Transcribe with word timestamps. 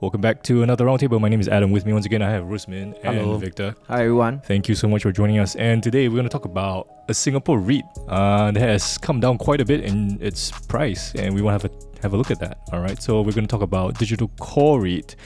Welcome 0.00 0.22
back 0.22 0.42
to 0.44 0.62
another 0.62 0.86
roundtable. 0.86 1.20
My 1.20 1.28
name 1.28 1.40
is 1.40 1.48
Adam. 1.48 1.72
With 1.72 1.84
me 1.84 1.92
once 1.92 2.06
again, 2.06 2.22
I 2.22 2.30
have 2.30 2.44
Rusmin 2.44 2.94
and 3.04 3.18
Hello. 3.18 3.36
Victor. 3.36 3.74
Hi 3.86 4.04
everyone. 4.04 4.40
Thank 4.40 4.66
you 4.66 4.74
so 4.74 4.88
much 4.88 5.02
for 5.02 5.12
joining 5.12 5.38
us. 5.38 5.56
And 5.56 5.82
today 5.82 6.08
we're 6.08 6.14
going 6.14 6.24
to 6.24 6.30
talk 6.30 6.46
about 6.46 6.88
a 7.08 7.12
Singapore 7.12 7.58
REIT 7.58 7.84
uh, 8.08 8.50
that 8.50 8.62
has 8.62 8.96
come 8.96 9.20
down 9.20 9.36
quite 9.36 9.60
a 9.60 9.64
bit 9.66 9.84
in 9.84 10.16
its 10.22 10.52
price, 10.68 11.14
and 11.16 11.34
we 11.34 11.42
want 11.42 11.60
to 11.60 11.68
have 11.68 11.74
a 11.74 12.00
have 12.02 12.14
a 12.14 12.16
look 12.16 12.30
at 12.30 12.40
that. 12.40 12.60
All 12.72 12.80
right. 12.80 13.02
So 13.02 13.20
we're 13.20 13.32
going 13.32 13.46
to 13.46 13.50
talk 13.54 13.60
about 13.60 13.98
Digital 13.98 14.28
Core 14.40 14.80
REIT. 14.80 15.16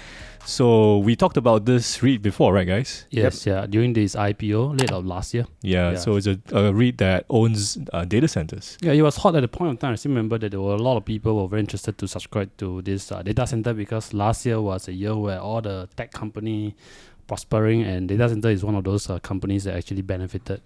So 0.46 0.98
we 0.98 1.16
talked 1.16 1.36
about 1.36 1.64
this 1.64 2.02
REIT 2.02 2.20
before, 2.22 2.52
right, 2.52 2.66
guys? 2.66 3.06
Yes, 3.10 3.46
yeah. 3.46 3.66
During 3.66 3.94
this 3.94 4.14
IPO 4.14 4.78
late 4.78 4.92
of 4.92 5.06
last 5.06 5.32
year. 5.34 5.46
Yeah. 5.62 5.92
Yeah. 5.92 5.96
So 5.98 6.16
it's 6.16 6.26
a, 6.26 6.38
a 6.52 6.72
REIT 6.72 6.98
that 6.98 7.24
owns 7.30 7.78
uh, 7.92 8.04
data 8.04 8.28
centers. 8.28 8.76
Yeah, 8.82 8.92
it 8.92 9.02
was 9.02 9.16
hot 9.16 9.34
at 9.36 9.40
the 9.40 9.48
point 9.48 9.72
of 9.72 9.78
time. 9.78 9.92
I 9.92 9.96
still 9.96 10.10
remember 10.10 10.38
that 10.38 10.50
there 10.50 10.60
were 10.60 10.74
a 10.74 10.82
lot 10.82 10.96
of 10.96 11.04
people 11.04 11.32
who 11.32 11.42
were 11.42 11.48
very 11.48 11.60
interested 11.60 11.96
to 11.98 12.06
subscribe 12.08 12.54
to 12.58 12.82
this 12.82 13.10
uh, 13.10 13.22
data 13.22 13.46
center 13.46 13.72
because 13.72 14.12
last 14.12 14.44
year 14.44 14.60
was 14.60 14.86
a 14.88 14.92
year 14.92 15.16
where 15.16 15.40
all 15.40 15.62
the 15.62 15.88
tech 15.96 16.12
company 16.12 16.76
prospering 17.26 17.82
and 17.82 18.08
data 18.08 18.28
center 18.28 18.50
is 18.50 18.62
one 18.64 18.74
of 18.74 18.84
those 18.84 19.08
uh, 19.08 19.18
companies 19.20 19.64
that 19.64 19.74
actually 19.74 20.02
benefited. 20.02 20.60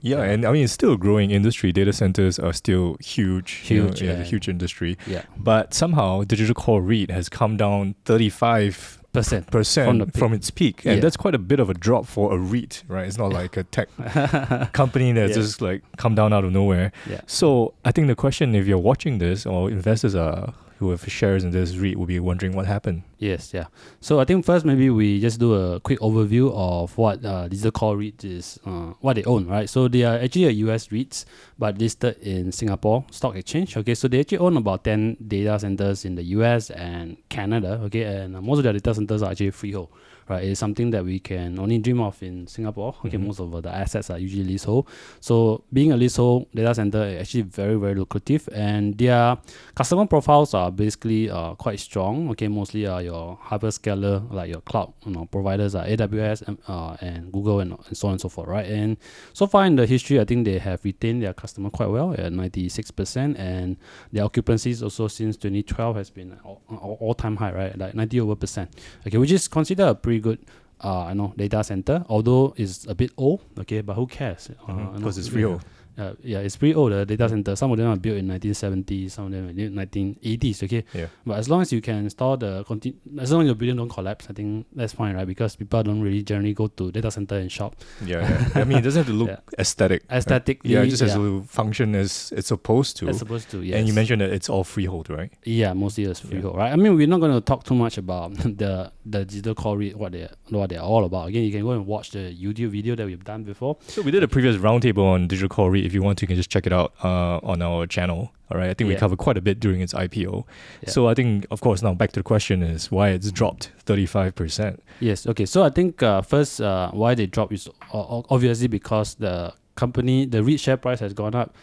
Yeah, 0.00 0.22
and 0.22 0.44
I 0.44 0.52
mean 0.52 0.64
it's 0.64 0.74
still 0.74 0.92
a 0.92 0.98
growing 0.98 1.30
industry. 1.30 1.72
Data 1.72 1.94
centers 1.94 2.38
are 2.38 2.52
still 2.52 2.98
huge, 3.00 3.64
you 3.68 3.78
know, 3.78 3.86
Huge, 3.86 4.02
yeah, 4.02 4.10
a 4.12 4.22
huge 4.22 4.46
industry. 4.46 4.98
Yeah, 5.06 5.22
But 5.38 5.72
somehow 5.72 6.24
Digital 6.24 6.54
Core 6.54 6.82
REIT 6.82 7.10
has 7.10 7.30
come 7.30 7.56
down 7.56 7.94
thirty 8.04 8.28
five 8.28 9.01
percent. 9.12 9.50
percent 9.50 9.88
From 10.00 10.10
from, 10.10 10.32
its 10.32 10.50
peak, 10.50 10.84
and 10.84 10.96
Yeah. 10.96 11.00
that's 11.00 11.16
quite 11.16 11.34
a 11.34 11.38
bit 11.38 11.60
of 11.60 11.68
a 11.70 11.74
drop 11.74 12.06
for 12.06 12.32
a 12.32 12.38
REIT, 12.38 12.84
right? 12.88 13.06
It's 13.06 13.18
not 13.18 13.32
like 13.32 13.56
a 13.56 13.64
tech 13.64 13.88
company 14.72 15.12
that 15.12 15.28
Yeah. 15.30 15.34
just 15.34 15.60
like 15.62 15.82
come 15.96 16.14
down 16.14 16.32
out 16.32 16.44
of 16.44 16.52
nowhere. 16.52 16.92
Yeah. 17.08 17.20
So 17.26 17.74
I 17.84 17.92
think 17.92 18.06
the 18.08 18.14
question, 18.14 18.54
if 18.54 18.66
you're 18.66 18.78
watching 18.78 19.18
this 19.18 19.46
or 19.46 19.70
investors 19.70 20.14
are 20.14 20.54
who 20.78 20.90
have 20.90 21.04
shares 21.10 21.44
in 21.44 21.50
this 21.52 21.76
REIT, 21.76 21.96
will 21.98 22.06
be 22.06 22.18
wondering 22.18 22.54
what 22.56 22.66
happened. 22.66 23.02
Yes, 23.22 23.54
yeah. 23.54 23.66
So 24.00 24.18
I 24.18 24.24
think 24.24 24.44
first 24.44 24.64
maybe 24.64 24.90
we 24.90 25.20
just 25.20 25.38
do 25.38 25.54
a 25.54 25.78
quick 25.78 26.00
overview 26.00 26.50
of 26.52 26.98
what 26.98 27.24
uh, 27.24 27.46
Digital 27.46 27.70
Core 27.70 27.96
REIT 27.96 28.24
is, 28.24 28.58
uh, 28.66 28.94
what 29.00 29.14
they 29.14 29.22
own, 29.22 29.46
right? 29.46 29.70
So 29.70 29.86
they 29.86 30.02
are 30.02 30.18
actually 30.18 30.46
a 30.46 30.50
US 30.66 30.88
REITs, 30.88 31.24
but 31.56 31.78
listed 31.78 32.18
in 32.18 32.50
Singapore 32.50 33.04
Stock 33.12 33.36
Exchange. 33.36 33.76
Okay, 33.76 33.94
so 33.94 34.08
they 34.08 34.18
actually 34.18 34.38
own 34.38 34.56
about 34.56 34.82
10 34.82 35.18
data 35.28 35.56
centers 35.60 36.04
in 36.04 36.16
the 36.16 36.24
US 36.36 36.70
and 36.70 37.16
Canada. 37.28 37.80
Okay, 37.84 38.02
and 38.02 38.34
uh, 38.36 38.40
most 38.42 38.58
of 38.58 38.64
their 38.64 38.72
data 38.72 38.92
centers 38.92 39.22
are 39.22 39.30
actually 39.30 39.50
freehold. 39.52 39.90
Right, 40.28 40.44
it's 40.44 40.60
something 40.60 40.90
that 40.92 41.04
we 41.04 41.18
can 41.18 41.58
only 41.58 41.78
dream 41.78 42.00
of 42.00 42.22
in 42.22 42.46
Singapore. 42.46 42.94
Okay, 43.04 43.18
Mhm. 43.18 43.26
most 43.26 43.40
of 43.40 43.50
the 43.60 43.68
assets 43.68 44.08
are 44.08 44.18
usually 44.20 44.44
leasehold. 44.44 44.86
So 45.20 45.64
being 45.72 45.90
a 45.90 45.96
leasehold 45.96 46.46
data 46.54 46.72
center 46.76 47.02
is 47.04 47.20
actually 47.22 47.42
very 47.42 47.74
very 47.74 47.96
lucrative, 47.96 48.48
and 48.54 48.96
their 48.96 49.36
customer 49.74 50.06
profiles 50.06 50.54
are 50.54 50.70
basically 50.70 51.28
uh, 51.28 51.54
quite 51.56 51.80
strong. 51.80 52.30
Okay, 52.30 52.46
mostly 52.46 52.86
are 52.86 53.02
your 53.12 53.38
hyperscaler 53.50 54.30
like 54.32 54.50
your 54.50 54.60
cloud 54.62 54.92
you 55.04 55.12
know 55.12 55.26
providers 55.26 55.74
are 55.74 55.84
AWS 55.84 56.42
and, 56.48 56.58
uh, 56.68 56.96
and 57.00 57.32
Google 57.32 57.60
and, 57.60 57.72
and 57.86 57.96
so 57.96 58.08
on 58.08 58.12
and 58.12 58.20
so 58.20 58.28
forth, 58.28 58.48
right? 58.48 58.66
And 58.66 58.96
so 59.32 59.46
far 59.46 59.66
in 59.66 59.76
the 59.76 59.86
history, 59.86 60.20
I 60.20 60.24
think 60.24 60.44
they 60.44 60.58
have 60.58 60.84
retained 60.84 61.22
their 61.22 61.34
customer 61.34 61.70
quite 61.70 61.90
well 61.90 62.14
at 62.16 62.32
ninety 62.32 62.68
six 62.68 62.90
percent, 62.90 63.36
and 63.36 63.76
their 64.12 64.24
occupancies 64.24 64.82
also 64.82 65.08
since 65.08 65.36
twenty 65.36 65.62
twelve 65.62 65.96
has 65.96 66.10
been 66.10 66.38
all, 66.44 66.62
all, 67.00 67.14
time 67.14 67.36
high, 67.36 67.52
right? 67.52 67.78
Like 67.78 67.94
ninety 67.94 68.20
over 68.20 68.36
percent. 68.36 68.70
Okay, 69.06 69.18
which 69.18 69.32
is 69.32 69.48
considered 69.48 69.88
a 69.88 69.94
pretty 69.94 70.20
good. 70.20 70.38
Uh, 70.84 71.04
I 71.04 71.14
know 71.14 71.32
data 71.36 71.62
center, 71.62 72.04
although 72.08 72.54
it's 72.56 72.86
a 72.88 72.94
bit 72.94 73.12
old, 73.16 73.44
okay, 73.60 73.82
but 73.82 73.94
who 73.94 74.08
cares? 74.08 74.50
Uh, 74.50 74.72
you 74.72 74.78
know, 74.78 74.92
Because 74.96 75.16
it's 75.16 75.28
yeah. 75.28 75.58
Uh, 75.98 76.12
yeah, 76.22 76.38
it's 76.38 76.56
pretty 76.56 76.74
old. 76.74 76.92
The 76.92 77.04
data 77.04 77.28
center. 77.28 77.54
Some 77.56 77.70
of 77.72 77.76
them 77.78 77.88
are 77.88 77.96
built 77.96 78.16
in 78.16 78.26
1970s, 78.28 79.10
some 79.10 79.26
of 79.26 79.32
them 79.32 79.48
in 79.58 79.74
1980s. 79.74 80.62
Okay, 80.64 80.84
Yeah. 80.94 81.06
but 81.26 81.38
as 81.38 81.48
long 81.48 81.60
as 81.62 81.72
you 81.72 81.80
can 81.80 81.96
install 82.04 82.36
the 82.36 82.64
conti- 82.64 82.94
as 83.18 83.30
long 83.32 83.42
as 83.42 83.46
your 83.46 83.54
building 83.54 83.76
don't 83.76 83.88
collapse, 83.88 84.26
I 84.30 84.32
think 84.32 84.66
that's 84.74 84.92
fine, 84.94 85.14
right? 85.14 85.26
Because 85.26 85.56
people 85.56 85.82
don't 85.82 86.00
really 86.00 86.22
generally 86.22 86.54
go 86.54 86.68
to 86.68 86.90
data 86.90 87.10
center 87.10 87.36
and 87.36 87.50
shop. 87.52 87.76
Yeah, 88.04 88.20
yeah. 88.20 88.60
I 88.60 88.64
mean, 88.64 88.78
it 88.78 88.82
doesn't 88.82 89.00
have 89.04 89.06
to 89.06 89.12
look 89.12 89.28
Yeah. 89.28 89.38
aesthetic. 89.58 90.02
right? 90.10 90.58
Yeah, 90.64 90.82
it 90.82 90.88
just 90.88 91.02
has 91.02 91.14
to 91.14 91.42
function 91.42 91.94
as 91.94 92.32
it's 92.36 92.48
supposed 92.48 92.96
to. 92.98 93.08
as 93.08 93.18
supposed 93.18 93.50
to. 93.50 93.62
Yes. 93.62 93.78
And 93.78 93.88
you 93.88 93.94
mentioned 93.94 94.20
that 94.22 94.30
it's 94.30 94.48
all 94.48 94.64
freehold, 94.64 95.10
right? 95.10 95.30
Yeah, 95.44 95.72
mostly 95.74 96.04
it's 96.04 96.20
freehold, 96.20 96.56
right? 96.56 96.72
I 96.72 96.76
mean, 96.76 96.96
we're 96.96 97.06
not 97.06 97.20
going 97.20 97.32
to 97.32 97.40
talk 97.40 97.64
too 97.64 97.74
much 97.74 97.98
about 97.98 98.34
the 98.36 98.92
the 99.04 99.24
digital 99.24 99.54
core 99.54 99.78
what 99.94 100.12
they 100.12 100.28
what 100.50 100.70
they're 100.70 100.80
all 100.80 101.04
about. 101.04 101.28
Again, 101.28 101.42
you 101.44 101.50
can 101.52 101.62
go 101.62 101.72
and 101.72 101.86
watch 101.86 102.10
the 102.12 102.34
YouTube 102.34 102.70
video 102.70 102.94
that 102.96 103.06
we've 103.06 103.24
done 103.24 103.42
before. 103.44 103.76
So 103.88 104.02
we 104.02 104.10
did 104.10 104.22
a 104.22 104.28
previous 104.28 104.56
roundtable 104.56 105.04
on 105.04 105.26
Digital 105.28 105.48
Core 105.48 105.70
If 105.84 105.94
you 105.94 106.02
want 106.02 106.18
to, 106.18 106.24
you 106.24 106.28
can 106.28 106.36
just 106.36 106.50
check 106.50 106.66
it 106.66 106.72
out 106.72 106.92
uh, 107.02 107.38
on 107.42 107.62
our 107.62 107.86
channel. 107.86 108.32
All 108.50 108.58
right, 108.58 108.68
I 108.68 108.74
think 108.74 108.88
we 108.88 108.96
covered 108.96 109.18
quite 109.18 109.38
a 109.38 109.40
bit 109.40 109.60
during 109.60 109.80
its 109.80 109.94
IPO. 109.94 110.44
Yeah. 110.82 110.90
So 110.90 111.08
I 111.08 111.14
think, 111.14 111.46
of 111.50 111.62
course, 111.62 111.82
now 111.82 111.94
back 111.94 112.12
to 112.12 112.20
the 112.20 112.24
question 112.24 112.62
is 112.62 112.90
why 112.90 113.08
it's 113.08 113.30
dropped 113.30 113.72
thirty 113.80 114.04
five 114.04 114.34
percent. 114.34 114.82
Yes. 115.00 115.26
Okay. 115.26 115.46
So 115.46 115.62
I 115.62 115.70
think 115.70 116.02
uh, 116.02 116.20
first, 116.20 116.60
uh, 116.60 116.90
why 116.90 117.14
they 117.14 117.26
drop 117.26 117.52
is 117.52 117.68
obviously 117.92 118.68
because 118.68 119.14
the 119.14 119.54
company, 119.74 120.26
the 120.26 120.42
REIT 120.44 120.60
share 120.60 120.76
price 120.76 121.00
has 121.00 121.14
gone 121.14 121.34
up 121.34 121.54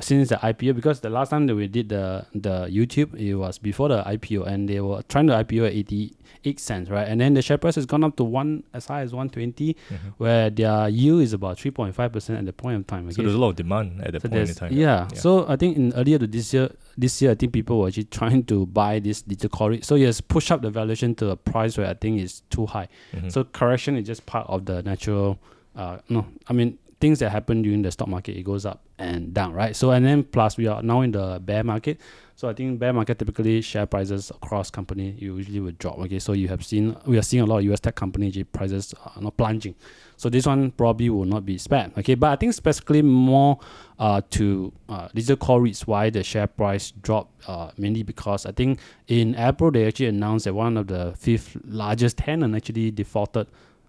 since 0.00 0.28
the 0.28 0.36
IPO. 0.36 0.74
Because 0.74 1.00
the 1.00 1.10
last 1.10 1.30
time 1.30 1.46
that 1.46 1.54
we 1.56 1.66
did 1.68 1.88
the 1.88 2.26
the 2.34 2.66
YouTube, 2.70 3.14
it 3.14 3.34
was 3.34 3.58
before 3.58 3.88
the 3.88 4.02
IPO, 4.02 4.46
and 4.46 4.68
they 4.68 4.80
were 4.80 5.02
trying 5.08 5.26
to 5.28 5.32
IPO 5.34 5.66
at 5.66 5.72
eighty 5.72 6.14
eight 6.44 6.60
cents, 6.60 6.88
right? 6.88 7.08
And 7.08 7.20
then 7.20 7.34
the 7.34 7.42
share 7.42 7.58
price 7.58 7.74
has 7.74 7.84
gone 7.84 8.04
up 8.04 8.14
to 8.16 8.24
one 8.24 8.62
as 8.72 8.86
high 8.86 9.00
as 9.00 9.12
one 9.12 9.28
twenty, 9.28 9.76
where 10.18 10.50
their 10.50 10.88
yield 10.88 11.22
is 11.22 11.32
about 11.32 11.58
three 11.58 11.70
point 11.72 11.94
five 11.94 12.12
percent 12.12 12.38
at 12.38 12.44
the 12.46 12.52
point 12.52 12.76
of 12.76 12.86
time. 12.86 13.10
So 13.10 13.22
there's 13.22 13.34
a 13.34 13.38
lot 13.38 13.50
of 13.50 13.56
demand 13.56 14.00
at 14.02 14.12
that 14.12 14.22
So 14.22 14.28
point 14.28 14.48
in 14.48 14.54
time. 14.54 14.72
Yeah. 14.72 15.08
So 15.14 15.46
I 15.48 15.56
think 15.56 15.76
in 15.76 15.92
earlier 15.94 16.18
to 16.18 16.26
this 16.26 16.52
year, 16.54 16.70
this 16.96 17.20
year 17.20 17.32
I 17.32 17.34
think 17.34 17.52
people 17.52 17.80
were 17.80 17.88
actually 17.88 18.04
trying 18.20 18.44
to 18.44 18.66
buy 18.66 19.00
this 19.00 19.22
digital 19.22 19.48
core. 19.50 19.78
So 19.82 19.96
has 19.96 20.20
pushed 20.20 20.52
up 20.52 20.62
the 20.62 20.70
valuation 20.70 21.14
to 21.16 21.30
a 21.30 21.36
price 21.36 21.76
where 21.76 21.88
I 21.88 21.94
think 21.94 22.20
is 22.20 22.42
too 22.50 22.66
high. 22.66 22.88
Mhm. 23.14 23.32
So 23.32 23.44
correction 23.44 23.96
is 23.96 24.06
just 24.06 24.24
part 24.26 24.46
of 24.48 24.64
the 24.66 24.82
natural. 24.82 25.38
Uh, 25.74 25.98
no, 26.08 26.26
I 26.48 26.52
mean 26.52 26.78
things 27.00 27.20
that 27.20 27.30
happen 27.30 27.62
during 27.62 27.82
the 27.82 27.90
stock 27.90 28.08
market. 28.08 28.36
It 28.36 28.42
goes 28.42 28.66
up 28.66 28.82
and 28.98 29.32
down, 29.32 29.52
right? 29.52 29.74
So 29.74 29.90
and 29.90 30.04
then 30.04 30.24
plus 30.24 30.56
we 30.56 30.66
are 30.66 30.82
now 30.82 31.02
in 31.02 31.12
the 31.12 31.40
bear 31.42 31.62
market. 31.62 32.00
So 32.34 32.48
I 32.48 32.52
think 32.52 32.78
bear 32.78 32.92
market 32.92 33.18
typically 33.18 33.60
share 33.62 33.84
prices 33.84 34.30
across 34.30 34.70
company 34.70 35.16
usually 35.18 35.58
will 35.58 35.72
drop. 35.72 35.98
Okay, 35.98 36.20
so 36.20 36.32
you 36.32 36.46
have 36.48 36.64
seen 36.64 36.96
we 37.04 37.18
are 37.18 37.22
seeing 37.22 37.42
a 37.42 37.46
lot 37.46 37.58
of 37.58 37.64
US 37.64 37.80
tech 37.80 37.96
company 37.96 38.30
prices 38.44 38.94
are 39.04 39.20
not 39.20 39.36
plunging. 39.36 39.74
So 40.16 40.28
this 40.28 40.46
one 40.46 40.70
probably 40.72 41.10
will 41.10 41.24
not 41.24 41.44
be 41.44 41.58
spared. 41.58 41.96
Okay, 41.98 42.14
but 42.14 42.30
I 42.30 42.36
think 42.36 42.54
specifically 42.54 43.02
more 43.02 43.58
uh, 43.98 44.20
to 44.30 44.72
uh, 44.88 45.08
digital 45.14 45.36
core 45.36 45.60
REITs 45.60 45.86
why 45.86 46.10
the 46.10 46.22
share 46.22 46.46
price 46.46 46.90
dropped 46.90 47.48
uh, 47.48 47.70
mainly 47.76 48.02
because 48.04 48.46
I 48.46 48.52
think 48.52 48.78
in 49.08 49.34
April 49.36 49.70
they 49.70 49.86
actually 49.86 50.06
announced 50.06 50.44
that 50.44 50.54
one 50.54 50.76
of 50.76 50.86
the 50.86 51.14
fifth 51.16 51.56
largest 51.64 52.18
tenant 52.18 52.54
actually 52.54 52.90
defaulted. 52.90 53.48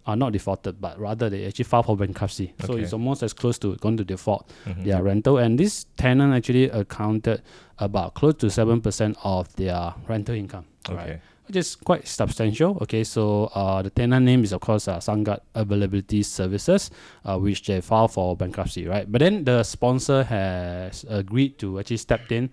Uh, 0.09 0.15
not 0.15 0.31
defaulted, 0.33 0.81
but 0.81 0.97
rather 0.99 1.29
they 1.29 1.45
actually 1.45 1.65
filed 1.65 1.85
for 1.85 1.95
bankruptcy. 1.95 2.51
So 2.65 2.73
it's 2.77 2.93
almost 2.93 3.21
as 3.21 3.31
close 3.31 3.59
to 3.59 3.75
going 3.75 3.97
to 3.97 4.03
default 4.03 4.43
Mhm. 4.65 4.83
their 4.85 5.03
rental. 5.03 5.37
And 5.37 5.59
this 5.59 5.85
tenant 5.97 6.33
actually 6.33 6.65
accounted 6.81 7.41
about 7.77 8.15
close 8.15 8.33
to 8.41 8.49
seven 8.49 8.81
percent 8.81 9.17
of 9.23 9.43
their 9.55 9.93
rental 10.07 10.33
income. 10.35 10.65
Okay. 10.89 10.97
Right 11.11 11.19
which 11.49 11.55
is 11.57 11.75
quite 11.75 12.07
substantial. 12.07 12.77
Okay, 12.81 13.03
so 13.03 13.49
uh, 13.55 13.81
the 13.81 13.89
tenant 13.89 14.23
name 14.23 14.43
is 14.43 14.51
of 14.53 14.61
course 14.61 14.87
uh, 14.87 14.99
Sungard 14.99 15.39
Availability 15.55 16.21
Services, 16.23 16.91
uh, 17.25 17.37
which 17.39 17.65
they 17.65 17.81
filed 17.81 18.11
for 18.11 18.35
bankruptcy, 18.37 18.85
right? 18.87 19.11
But 19.11 19.19
then 19.19 19.43
the 19.45 19.63
sponsor 19.63 20.23
has 20.23 21.05
agreed 21.09 21.57
to 21.57 21.79
actually 21.79 21.97
step 21.97 22.31
in, 22.31 22.49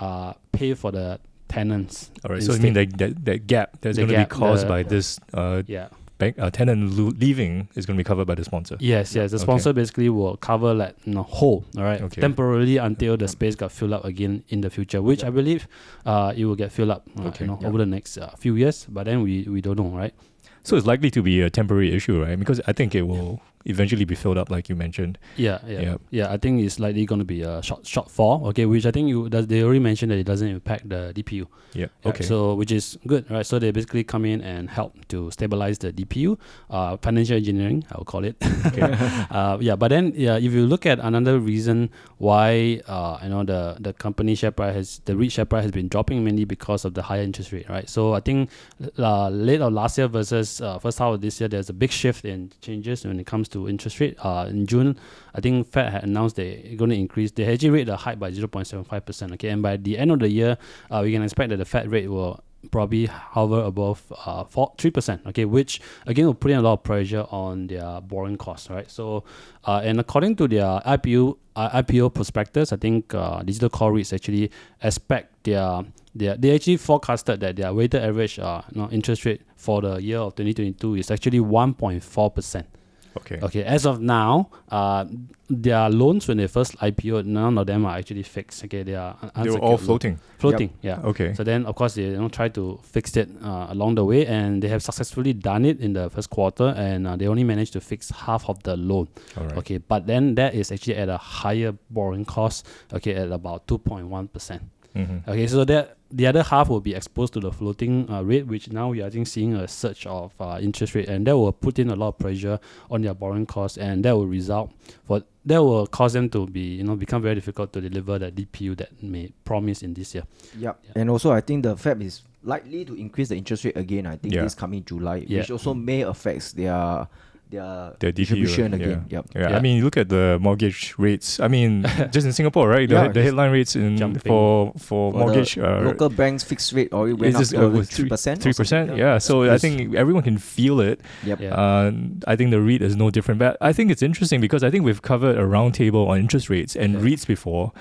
uh, 0.00 0.32
pay 0.52 0.74
for 0.74 0.90
the 0.90 1.18
tenants. 1.48 2.10
All 2.24 2.30
right. 2.34 2.42
So 2.42 2.52
I 2.54 2.58
mean 2.58 2.76
instead. 2.76 2.98
that 2.98 2.98
that, 2.98 3.24
that 3.24 3.46
gap 3.46 3.68
that's 3.80 3.96
going 3.98 4.08
to 4.10 4.18
be 4.18 4.24
caused 4.26 4.64
the- 4.64 4.68
by 4.74 4.82
this 4.82 5.18
uh, 5.34 5.62
Yeah. 5.66 5.88
Bank 6.20 6.38
uh, 6.38 6.50
tenant 6.58 6.80
lo- 6.96 7.12
leaving 7.18 7.68
is 7.74 7.86
going 7.86 7.96
to 7.96 8.00
be 8.04 8.06
covered 8.10 8.26
by 8.30 8.36
the 8.36 8.44
sponsor. 8.44 8.76
Yes, 8.78 9.14
yes. 9.18 9.30
The 9.32 9.36
Okay. 9.38 9.42
sponsor 9.48 9.72
basically 9.72 10.08
will 10.08 10.36
cover 10.36 10.70
like 10.82 10.94
you 11.04 11.14
know 11.14 11.24
whole, 11.24 11.64
all 11.76 11.82
right, 11.90 12.00
Okay. 12.06 12.20
temporarily 12.20 12.76
until 12.76 13.16
the 13.16 13.26
space 13.36 13.54
got 13.56 13.72
filled 13.72 13.92
up 13.98 14.04
again 14.04 14.44
in 14.48 14.60
the 14.60 14.70
future, 14.70 15.00
which 15.02 15.22
I 15.24 15.30
believe 15.30 15.66
uh 16.06 16.32
it 16.36 16.44
will 16.44 16.56
get 16.64 16.70
filled 16.70 16.90
up, 16.96 17.02
uh, 17.18 17.28
Okay, 17.28 17.44
you 17.44 17.50
know, 17.50 17.58
yeah. 17.60 17.68
over 17.68 17.78
the 17.78 17.86
next 17.96 18.18
uh, 18.18 18.30
few 18.38 18.54
years. 18.54 18.86
But 18.88 19.04
then 19.08 19.22
we 19.26 19.32
we 19.54 19.60
don't 19.60 19.78
know, 19.82 19.90
right? 20.02 20.14
So 20.62 20.76
it's 20.76 20.86
likely 20.86 21.10
to 21.16 21.22
be 21.22 21.40
a 21.40 21.48
temporary 21.50 21.90
issue, 21.98 22.22
right? 22.22 22.38
Because 22.38 22.60
I 22.68 22.72
think 22.78 22.94
it 22.94 23.02
will 23.08 23.40
eventually 23.64 24.04
be 24.04 24.14
filled 24.14 24.38
up, 24.38 24.50
like 24.50 24.68
you 24.68 24.76
mentioned. 24.76 25.18
Yeah, 25.36 25.58
yeah, 25.66 25.80
Yeah. 25.80 25.96
yeah. 26.10 26.32
I 26.32 26.36
think 26.38 26.62
it's 26.62 26.80
likely 26.80 27.04
going 27.06 27.18
to 27.18 27.24
be 27.24 27.42
a 27.42 27.62
short 27.62 27.84
shortfall. 27.84 28.46
Okay, 28.48 28.66
which 28.66 28.86
I 28.86 28.90
think 28.90 29.08
you 29.08 29.28
does 29.28 29.46
they 29.46 29.62
already 29.62 29.80
mentioned 29.80 30.10
that 30.12 30.18
it 30.18 30.24
doesn't 30.24 30.48
impact 30.48 30.88
the 30.88 31.12
DPU. 31.14 31.46
Yeah. 31.72 31.86
Yeah, 32.04 32.10
Okay. 32.10 32.24
So 32.24 32.54
which 32.54 32.72
is 32.72 32.98
good, 33.06 33.30
right? 33.30 33.46
So 33.46 33.58
they 33.58 33.70
basically 33.70 34.02
come 34.04 34.24
in 34.24 34.40
and 34.40 34.68
help 34.70 34.94
to 35.08 35.30
stabilize 35.30 35.78
the 35.78 35.92
DPU, 35.92 36.36
uh, 36.68 36.96
financial 36.96 37.36
engineering, 37.36 37.84
I'll 37.92 38.04
call 38.04 38.24
it. 38.24 38.36
Okay. 38.66 38.82
uh, 39.30 39.56
yeah, 39.60 39.76
but 39.76 39.88
then 39.88 40.12
yeah, 40.16 40.36
if 40.36 40.52
you 40.52 40.66
look 40.66 40.84
at 40.86 40.98
another 40.98 41.38
reason 41.38 41.90
why 42.18 42.80
uh, 42.86 43.18
you 43.22 43.28
know 43.28 43.44
the 43.44 43.76
the 43.80 43.92
company 43.92 44.34
share 44.34 44.50
price 44.50 44.74
has 44.74 45.00
the 45.04 45.16
REIT 45.16 45.32
share 45.32 45.44
price 45.44 45.62
has 45.62 45.72
been 45.72 45.88
dropping 45.88 46.22
mainly 46.24 46.44
because 46.44 46.84
of 46.84 46.94
the 46.94 47.02
higher 47.02 47.22
interest 47.22 47.52
rate, 47.52 47.68
right? 47.68 47.88
So 47.88 48.14
I 48.14 48.20
think 48.20 48.50
uh, 48.98 49.28
late 49.30 49.60
of 49.60 49.72
last 49.72 49.96
year 49.98 50.08
versus 50.08 50.60
uh, 50.60 50.78
first 50.78 50.98
half 50.98 51.14
of 51.14 51.20
this 51.20 51.40
year, 51.40 51.48
there's 51.48 51.70
a 51.70 51.72
big 51.72 51.90
shift 51.90 52.24
in 52.24 52.50
changes 52.60 53.04
when 53.06 53.18
it 53.20 53.26
comes 53.26 53.48
to 53.50 53.68
interest 53.68 54.00
rate. 54.00 54.16
Uh, 54.20 54.46
in 54.48 54.66
June, 54.66 54.98
I 55.34 55.40
think 55.40 55.66
Fed 55.66 55.92
had 55.92 56.04
announced 56.04 56.36
they're 56.36 56.76
going 56.76 56.90
to 56.90 56.96
increase. 56.96 57.30
They 57.32 57.52
actually 57.52 57.70
rate 57.70 57.84
the 57.84 57.96
hike 57.96 58.18
by 58.18 58.30
0.75 58.30 59.04
percent. 59.04 59.32
Okay, 59.32 59.48
and 59.48 59.62
by 59.62 59.76
the 59.76 59.98
end 59.98 60.10
of 60.10 60.20
the 60.20 60.28
year, 60.28 60.58
uh, 60.90 61.00
we 61.02 61.12
can 61.12 61.22
expect 61.22 61.50
that 61.50 61.56
the 61.56 61.64
Fed 61.64 61.90
rate 61.90 62.08
will 62.08 62.42
probably 62.70 63.06
hover 63.06 63.62
above 63.62 64.12
uh 64.26 64.44
four 64.44 64.72
three 64.78 64.90
percent. 64.90 65.22
Okay, 65.26 65.44
which 65.44 65.80
again 66.06 66.26
will 66.26 66.34
put 66.34 66.50
in 66.50 66.58
a 66.58 66.62
lot 66.62 66.74
of 66.74 66.82
pressure 66.82 67.26
on 67.30 67.66
their 67.66 68.00
borrowing 68.00 68.36
costs, 68.36 68.68
right? 68.70 68.90
So, 68.90 69.24
uh, 69.64 69.80
and 69.82 70.00
according 70.00 70.36
to 70.36 70.48
their 70.48 70.80
IPO 70.86 71.36
uh, 71.56 71.82
IPO 71.82 72.14
prospectus, 72.14 72.72
I 72.72 72.76
think 72.76 73.14
uh, 73.14 73.42
digital 73.42 73.70
core 73.70 73.92
REITs 73.92 74.12
actually 74.12 74.50
expect 74.82 75.44
their 75.44 75.84
their 76.14 76.36
they 76.36 76.54
actually 76.54 76.76
forecasted 76.76 77.40
that 77.40 77.56
their 77.56 77.72
weighted 77.72 78.02
average 78.02 78.38
uh 78.38 78.62
you 78.72 78.82
know, 78.82 78.88
interest 78.90 79.24
rate 79.24 79.42
for 79.56 79.80
the 79.80 80.02
year 80.02 80.18
of 80.18 80.34
2022 80.34 80.96
is 80.96 81.10
actually 81.10 81.40
1.4 81.40 82.34
percent. 82.34 82.66
Okay. 83.16 83.38
Okay, 83.42 83.64
as 83.64 83.86
of 83.86 84.00
now, 84.00 84.50
uh, 84.70 85.04
their 85.48 85.90
loans 85.90 86.28
when 86.28 86.36
they 86.36 86.46
first 86.46 86.76
IPO, 86.78 87.24
none 87.26 87.58
of 87.58 87.66
them 87.66 87.84
are 87.84 87.96
actually 87.96 88.22
fixed. 88.22 88.64
Okay, 88.64 88.82
they 88.84 88.94
are 88.94 89.16
un- 89.34 89.44
They 89.44 89.50
were 89.50 89.58
all 89.58 89.72
unsecured 89.72 89.78
loan- 89.80 89.86
floating. 89.86 90.18
floating. 90.38 90.70
Yeah. 90.82 91.00
Okay. 91.04 91.34
So 91.34 91.42
then, 91.42 91.66
of 91.66 91.74
course, 91.74 91.94
they 91.94 92.02
you 92.04 92.16
know 92.16 92.28
try 92.28 92.48
to 92.50 92.78
fix 92.84 93.16
it 93.16 93.28
uh, 93.42 93.66
along 93.70 93.96
the 93.96 94.04
way, 94.04 94.26
and 94.26 94.62
they 94.62 94.68
have 94.68 94.82
successfully 94.82 95.32
done 95.32 95.64
it 95.64 95.80
in 95.80 95.92
the 95.92 96.08
first 96.10 96.30
quarter, 96.30 96.72
and 96.76 97.06
uh, 97.06 97.16
they 97.16 97.26
only 97.26 97.42
managed 97.44 97.72
to 97.72 97.80
fix 97.80 98.10
half 98.10 98.48
of 98.48 98.62
the 98.62 98.76
loan. 98.76 99.08
All 99.36 99.44
right. 99.44 99.56
Okay, 99.58 99.78
but 99.78 100.06
then 100.06 100.36
that 100.36 100.54
is 100.54 100.70
actually 100.70 100.96
at 100.96 101.08
a 101.08 101.16
higher 101.18 101.72
borrowing 101.90 102.24
cost. 102.24 102.66
Okay, 102.92 103.14
at 103.14 103.32
about 103.32 103.66
two 103.66 103.78
point 103.78 104.06
one 104.06 104.28
percent. 104.28 104.62
Mm-hmm. 104.96 105.30
Okay, 105.30 105.46
so 105.46 105.64
that 105.64 105.96
the 106.10 106.26
other 106.26 106.42
half 106.42 106.68
will 106.68 106.80
be 106.80 106.94
exposed 106.94 107.32
to 107.34 107.40
the 107.40 107.52
floating 107.52 108.10
uh, 108.10 108.22
rate, 108.22 108.46
which 108.46 108.70
now 108.72 108.88
we 108.88 109.00
are 109.02 109.10
seeing 109.24 109.54
a 109.54 109.68
surge 109.68 110.06
of 110.06 110.32
uh, 110.40 110.58
interest 110.60 110.94
rate, 110.94 111.08
and 111.08 111.26
that 111.26 111.36
will 111.36 111.52
put 111.52 111.78
in 111.78 111.90
a 111.90 111.94
lot 111.96 112.08
of 112.08 112.18
pressure 112.18 112.58
on 112.90 113.02
their 113.02 113.14
borrowing 113.14 113.46
costs, 113.46 113.78
and 113.78 114.04
that 114.04 114.12
will 114.16 114.26
result 114.26 114.72
for 115.06 115.22
that 115.46 115.62
will 115.62 115.86
cause 115.86 116.12
them 116.12 116.28
to 116.28 116.46
be 116.46 116.60
you 116.76 116.84
know 116.84 116.96
become 116.96 117.22
very 117.22 117.34
difficult 117.36 117.72
to 117.72 117.80
deliver 117.80 118.18
the 118.18 118.30
DPU 118.32 118.76
that 118.76 119.02
may 119.02 119.30
promise 119.44 119.82
in 119.82 119.94
this 119.94 120.14
year. 120.14 120.24
Yep. 120.58 120.80
Yeah. 120.84 120.92
And 120.96 121.08
also, 121.10 121.30
I 121.30 121.40
think 121.40 121.62
the 121.62 121.76
Fed 121.76 122.02
is 122.02 122.22
likely 122.42 122.84
to 122.86 122.94
increase 122.94 123.28
the 123.28 123.36
interest 123.36 123.64
rate 123.64 123.76
again. 123.76 124.06
I 124.06 124.16
think 124.16 124.34
Yeah. 124.34 124.42
this 124.42 124.54
coming 124.54 124.84
July, 124.84 125.24
Yeah. 125.28 125.40
which 125.40 125.50
also 125.50 125.74
may 125.74 126.02
affect 126.02 126.56
their 126.56 127.06
their, 127.50 127.92
Their 127.98 128.12
distribution 128.12 128.72
right? 128.72 128.80
again. 128.80 129.06
Yep. 129.08 129.26
Yeah, 129.34 129.56
I 129.56 129.60
mean, 129.60 129.82
look 129.84 129.96
at 129.96 130.08
the 130.08 130.38
mortgage 130.40 130.94
rates. 130.98 131.40
I 131.40 131.48
mean, 131.48 131.82
just 132.10 132.26
in 132.26 132.32
Singapore, 132.32 132.68
right? 132.68 132.88
The, 132.88 132.94
Yeah, 132.94 133.08
the 133.08 133.22
headline 133.22 133.50
rates 133.52 133.76
in 133.76 133.96
jumping. 133.98 134.22
for 134.22 134.72
for 134.78 135.12
For 135.12 135.18
mortgage 135.18 135.54
the 135.56 135.66
uh, 135.66 135.82
local 135.82 136.08
banks 136.08 136.44
fixed 136.44 136.72
rate 136.72 136.92
already 136.92 137.14
went 137.14 137.34
up 137.34 137.40
just, 137.40 137.52
to 137.52 137.66
uh, 137.66 137.82
three 137.82 138.08
percent. 138.08 138.42
three 138.42 138.52
percent. 138.54 138.96
Yeah, 138.96 139.18
so 139.18 139.44
I 139.50 139.58
think 139.58 139.94
everyone 139.94 140.22
can 140.22 140.38
feel 140.38 140.80
it. 140.80 141.00
Yep. 141.24 141.40
Yeah. 141.40 141.54
Uh, 141.54 141.92
I 142.26 142.36
think 142.36 142.50
the 142.50 142.60
REIT 142.62 142.82
is 142.82 142.96
no 142.96 143.10
different. 143.10 143.38
But 143.38 143.56
I 143.60 143.72
think 143.72 143.90
it's 143.90 144.02
interesting 144.02 144.40
because 144.40 144.62
I 144.62 144.70
think 144.70 144.84
we've 144.84 145.02
covered 145.02 145.36
a 145.36 145.42
roundtable 145.42 146.08
on 146.08 146.18
interest 146.18 146.48
rates 146.50 146.76
and 146.76 146.94
Yeah. 146.94 147.00
REITs 147.00 147.26
before, 147.26 147.72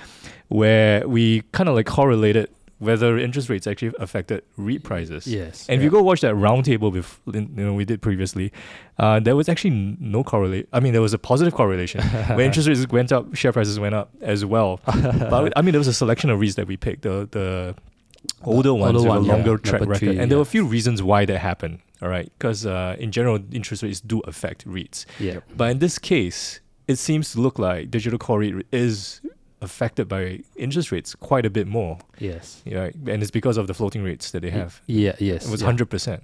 where 0.47 1.07
we 1.07 1.41
kind 1.51 1.69
of 1.69 1.75
like 1.75 1.85
correlated 1.85 2.49
whether 2.79 3.17
interest 3.17 3.49
rates 3.49 3.67
actually 3.67 3.93
affected 3.99 4.43
REIT 4.57 4.83
prices. 4.83 5.27
Yes. 5.27 5.67
And 5.67 5.79
if 5.79 5.83
you 5.83 5.89
go 5.89 6.01
watch 6.01 6.21
that 6.21 6.33
roundtable, 6.33 6.93
bef- 6.93 7.19
you 7.33 7.63
know, 7.63 7.73
we 7.73 7.85
did 7.85 8.01
previously, 8.01 8.51
uh, 8.97 9.19
there 9.19 9.35
was 9.35 9.49
actually 9.49 9.97
no 9.99 10.23
correlate. 10.23 10.67
I 10.71 10.79
mean, 10.79 10.93
there 10.93 11.01
was 11.01 11.13
a 11.13 11.19
positive 11.19 11.53
correlation. 11.53 12.01
when 12.29 12.41
interest 12.41 12.67
rates 12.67 12.87
went 12.87 13.11
up, 13.11 13.35
share 13.35 13.51
prices 13.51 13.79
went 13.79 13.95
up 13.95 14.11
as 14.21 14.45
well. 14.45 14.79
but 14.85 15.53
I 15.55 15.61
mean, 15.61 15.73
there 15.73 15.79
was 15.79 15.87
a 15.87 15.93
selection 15.93 16.29
of 16.29 16.39
REITs 16.39 16.55
that 16.55 16.67
we 16.67 16.77
picked. 16.77 17.03
The 17.03 17.27
the 17.29 17.75
older 18.43 18.73
ones 18.73 18.97
older 18.97 18.99
with 18.99 19.07
one, 19.07 19.17
a 19.17 19.21
yeah. 19.23 19.33
longer 19.33 19.57
track 19.57 19.81
record, 19.81 19.97
three, 19.97 20.17
and 20.17 20.31
there 20.31 20.37
were 20.37 20.43
a 20.43 20.45
few 20.45 20.65
reasons 20.65 21.03
why 21.03 21.25
that 21.25 21.39
happened. 21.39 21.79
All 22.01 22.07
right, 22.07 22.31
because 22.37 22.65
uh, 22.65 22.95
in 22.97 23.11
general, 23.11 23.39
interest 23.51 23.83
rates 23.83 23.99
do 23.99 24.21
affect 24.21 24.65
REITs. 24.65 25.05
yeah. 25.19 25.41
But 25.57 25.71
in 25.71 25.79
this 25.79 25.99
case, 25.99 26.61
it 26.87 26.97
seems 26.97 27.33
to 27.33 27.41
look 27.41 27.59
like 27.59 27.91
digital 27.91 28.17
core 28.17 28.39
REIT 28.39 28.65
is 28.71 29.19
affected 29.61 30.07
by 30.07 30.39
interest 30.55 30.91
rates 30.91 31.15
quite 31.15 31.45
a 31.45 31.49
bit 31.49 31.67
more. 31.67 31.99
Yes. 32.17 32.61
Yeah, 32.65 32.91
and 33.07 33.21
it's 33.21 33.31
because 33.31 33.57
of 33.57 33.67
the 33.67 33.73
floating 33.73 34.03
rates 34.03 34.31
that 34.31 34.41
they 34.41 34.49
have. 34.49 34.81
Yeah. 34.87 35.15
Yes. 35.19 35.47
It 35.47 35.51
was 35.51 35.61
yeah. 35.61 35.65
hundred 35.65 35.89
percent. 35.89 36.23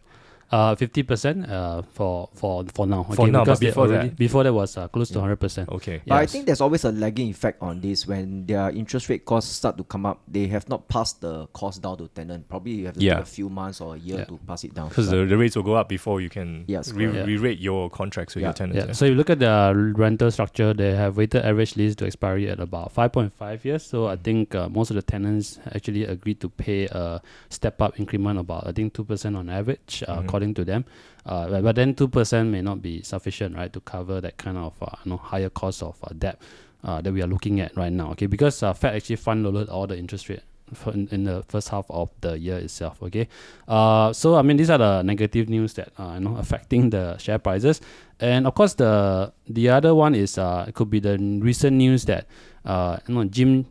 Uh, 0.56 0.74
fifty 0.75 1.04
percent. 1.04 1.44
Uh, 1.52 1.81
for 1.98 2.30
for 2.34 2.63
for 2.74 2.88
now. 2.88 3.04
For 3.04 3.28
now, 3.28 3.44
but 3.44 3.60
because 3.60 3.60
before 3.60 3.86
already- 3.88 4.07
that- 4.10 4.18
before 4.18 4.44
that 4.48 4.54
was 4.54 4.78
uh, 4.78 4.88
close 4.88 5.10
to 5.12 5.19
hundred 5.19 5.36
percent. 5.46 5.68
Okay. 5.69 6.02
But 6.07 6.16
I 6.16 6.25
think 6.25 6.46
there's 6.46 6.62
always 6.62 6.86
a 6.86 6.92
lagging 6.94 7.28
effect 7.30 7.62
on 7.62 7.81
this 7.81 8.07
when 8.07 8.46
their 8.46 8.69
interest 8.72 9.10
rate 9.10 9.25
costs 9.25 9.52
start 9.52 9.75
to 9.78 9.84
come 9.84 10.06
up. 10.06 10.22
They 10.30 10.48
have 10.48 10.69
not 10.69 10.88
passed 10.88 11.19
the 11.19 11.48
cost 11.48 11.81
down 11.81 11.98
to 11.98 12.07
tenant. 12.07 12.48
Probably 12.48 12.72
you 12.72 12.86
have 12.86 12.96
to 12.96 13.02
Yeah. 13.04 13.16
take 13.16 13.24
a 13.24 13.25
few 13.25 13.50
months 13.50 13.81
or 13.81 13.96
a 13.96 14.00
year 14.00 14.19
Yeah. 14.19 14.25
to 14.31 14.40
pass 14.48 14.63
it 14.63 14.74
down. 14.74 14.88
Because 14.90 15.10
the, 15.10 15.25
the 15.25 15.36
rates 15.38 15.56
will 15.57 15.63
go 15.63 15.75
up 15.75 15.90
before 15.90 16.22
you 16.22 16.30
can 16.30 16.63
Yes, 16.68 16.92
re- 16.94 17.06
correct. 17.12 17.28
re-rate 17.28 17.60
your 17.60 17.90
contracts 17.90 18.36
with 18.36 18.44
Yeah. 18.44 18.48
your 18.50 18.54
tenants. 18.54 18.78
Yeah. 18.80 18.86
yeah. 18.88 18.94
So 18.94 19.06
you 19.06 19.16
look 19.16 19.30
at 19.30 19.40
the 19.40 19.74
rental 19.98 20.31
structure, 20.31 20.74
they 20.74 20.96
have 20.96 21.18
weighted 21.18 21.44
average 21.44 21.75
lease 21.75 21.96
to 21.98 22.06
expiry 22.06 22.50
at 22.50 22.60
about 22.62 22.94
5.5 22.96 23.66
years. 23.66 23.84
So 23.84 24.08
I 24.08 24.16
think 24.16 24.56
uh, 24.56 24.69
most 24.69 24.90
of 24.90 24.96
the 24.96 25.01
tenants 25.01 25.60
actually 25.75 26.06
agreed 26.06 26.40
to 26.40 26.48
pay 26.50 26.86
a 26.86 27.19
step 27.50 27.81
up 27.81 28.00
increment 28.00 28.40
about 28.40 28.68
I 28.68 28.72
think 28.72 28.94
two 28.94 29.04
percent 29.04 29.36
on 29.36 29.50
average, 29.50 30.04
uh, 30.08 30.22
Mhm. 30.22 30.28
According 30.46 30.54
to 30.54 30.66
them. 30.66 30.86
Uh, 31.26 31.62
but, 31.62 31.76
then 31.76 31.96
two 31.96 32.08
percent 32.08 32.50
may 32.50 32.62
not 32.62 32.82
be 32.82 33.02
sufficient, 33.02 33.56
right, 33.56 33.74
to 33.74 33.80
cover 33.82 34.22
that 34.22 34.38
kind 34.38 34.58
of 34.58 34.74
uh, 34.82 34.88
you 35.04 35.12
know 35.12 35.18
higher 35.18 35.50
cost 35.50 35.82
of 35.82 35.98
uh, 36.04 36.10
debt 36.18 36.40
uh, 36.84 37.02
that 37.02 37.12
we 37.12 37.22
are 37.22 37.28
looking 37.28 37.60
at 37.60 37.76
right 37.76 37.92
now. 37.92 38.12
Okay, 38.12 38.28
because 38.28 38.62
uh, 38.62 38.74
Fed 38.74 38.96
actually 38.96 39.16
front 39.16 39.44
loaded 39.44 39.70
all 39.70 39.88
the 39.88 39.98
interest 39.98 40.30
rate. 40.30 40.44
In, 40.88 41.08
in 41.12 41.26
the 41.26 41.44
first 41.48 41.70
half 41.70 41.86
of 41.92 42.10
the 42.22 42.40
year 42.40 42.58
itself, 42.58 42.98
okay. 43.04 43.28
Uh, 43.68 44.12
so 44.14 44.34
I 44.36 44.42
mean 44.42 44.58
these 44.58 44.72
are 44.72 44.80
the 44.80 45.04
negative 45.04 45.48
news 45.48 45.74
that 45.76 45.94
uh, 46.00 46.14
you 46.16 46.22
know 46.22 46.38
affecting 46.42 46.90
the 46.90 47.18
share 47.18 47.38
prices. 47.38 47.82
And 48.20 48.48
of 48.48 48.56
course, 48.56 48.74
the 48.74 49.32
the 49.48 49.70
other 49.70 49.94
one 49.94 50.16
is 50.16 50.38
uh, 50.40 50.66
it 50.68 50.74
could 50.74 50.90
be 50.90 51.00
the 51.00 51.18
recent 51.42 51.78
news 51.78 52.06
that 52.06 52.26
uh, 52.66 52.98
you 53.08 53.14
know 53.14 53.26
Jim 53.26 53.68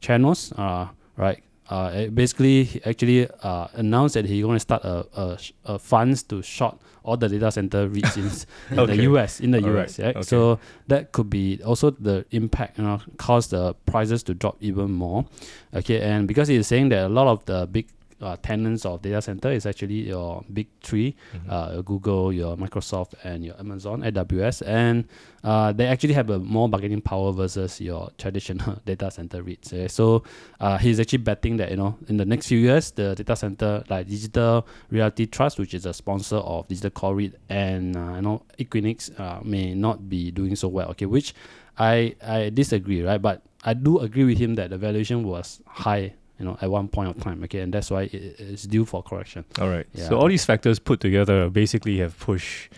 Chanos, 0.00 0.52
uh, 0.56 0.86
right, 1.16 1.42
uh, 1.68 2.06
basically 2.06 2.64
he 2.64 2.82
actually 2.84 3.28
uh, 3.42 3.66
announced 3.74 4.14
that 4.14 4.24
he's 4.24 4.42
going 4.42 4.56
to 4.56 4.60
start 4.60 4.84
a, 4.84 5.06
a, 5.14 5.38
a 5.64 5.78
funds 5.78 6.22
to 6.24 6.42
short 6.42 6.78
all 7.02 7.16
the 7.16 7.28
data 7.28 7.50
center 7.52 7.88
REITs 7.88 8.16
in, 8.16 8.74
in 8.74 8.78
Okay. 8.80 8.96
the 8.96 9.02
US 9.04 9.40
in 9.44 9.50
the 9.52 9.62
All 9.62 9.76
US, 9.78 9.98
right. 9.98 10.06
right? 10.06 10.16
Okay. 10.16 10.22
So 10.24 10.58
that 10.88 11.12
could 11.12 11.30
be 11.30 11.60
also 11.64 11.90
the 11.90 12.24
impact, 12.32 12.78
you 12.78 12.84
know, 12.84 13.00
cause 13.16 13.48
the 13.48 13.74
prices 13.86 14.22
to 14.24 14.34
drop 14.34 14.56
even 14.60 14.90
more. 14.90 15.24
Okay, 15.74 16.00
and 16.00 16.26
because 16.26 16.48
he's 16.48 16.66
saying 16.66 16.88
that 16.90 17.06
a 17.06 17.08
lot 17.08 17.28
of 17.28 17.44
the 17.44 17.66
big 17.66 17.86
uh, 18.20 18.36
tenants 18.42 18.84
of 18.86 19.02
data 19.02 19.20
center 19.20 19.50
is 19.50 19.66
actually 19.66 20.08
your 20.08 20.42
big 20.52 20.66
3 20.82 21.14
Mhm. 21.34 21.50
uh, 21.50 21.70
your 21.74 21.82
Google, 21.82 22.32
your 22.32 22.56
Microsoft, 22.56 23.12
and 23.24 23.44
your 23.44 23.54
Amazon, 23.58 24.02
AWS, 24.02 24.62
and 24.66 25.04
uh, 25.44 25.70
they 25.72 25.86
actually 25.86 26.14
have 26.14 26.30
a 26.30 26.38
more 26.38 26.68
bargaining 26.68 27.00
power 27.00 27.32
versus 27.32 27.80
your 27.80 28.10
traditional 28.18 28.80
data 28.86 29.10
center 29.10 29.42
REITs. 29.42 29.72
eh. 29.72 29.86
So 29.88 30.22
uh, 30.60 30.78
he's 30.78 30.98
actually 30.98 31.18
betting 31.18 31.56
that 31.58 31.70
you 31.70 31.76
know 31.76 31.96
in 32.08 32.16
the 32.16 32.24
next 32.24 32.46
few 32.48 32.58
years, 32.58 32.90
the 32.92 33.14
data 33.14 33.36
center 33.36 33.84
like 33.90 34.08
Digital 34.08 34.66
Realty 34.90 35.26
Trust, 35.26 35.58
which 35.58 35.74
is 35.74 35.84
a 35.86 35.92
sponsor 35.92 36.36
of 36.36 36.66
Digital 36.68 36.90
Core 36.90 37.14
REIT, 37.16 37.34
and 37.48 37.96
uh, 37.96 38.14
you 38.16 38.22
know 38.22 38.42
Equinix 38.58 39.10
uh, 39.20 39.40
may 39.44 39.74
not 39.74 40.08
be 40.08 40.30
doing 40.30 40.56
so 40.56 40.68
well. 40.68 40.88
Okay, 40.90 41.06
which 41.06 41.34
I 41.78 42.14
I 42.26 42.50
disagree, 42.50 43.02
right? 43.02 43.20
But 43.20 43.42
I 43.64 43.74
do 43.74 43.98
agree 43.98 44.24
with 44.24 44.38
him 44.38 44.54
that 44.54 44.70
the 44.70 44.78
valuation 44.78 45.24
was 45.26 45.60
high. 45.66 46.14
You 46.38 46.44
know, 46.44 46.58
at 46.60 46.70
one 46.70 46.88
point 46.88 47.08
of 47.08 47.22
time, 47.22 47.42
okay, 47.44 47.60
and 47.60 47.72
that's 47.72 47.90
why 47.90 48.02
it, 48.02 48.14
it's 48.38 48.64
due 48.64 48.84
for 48.84 49.02
correction. 49.02 49.44
All 49.60 49.68
right. 49.70 49.86
Yeah. 49.94 50.08
So 50.08 50.18
all 50.18 50.28
these 50.28 50.44
factors 50.44 50.78
put 50.78 51.00
together 51.00 51.48
basically 51.48 51.98
have 51.98 52.18
pushed 52.18 52.70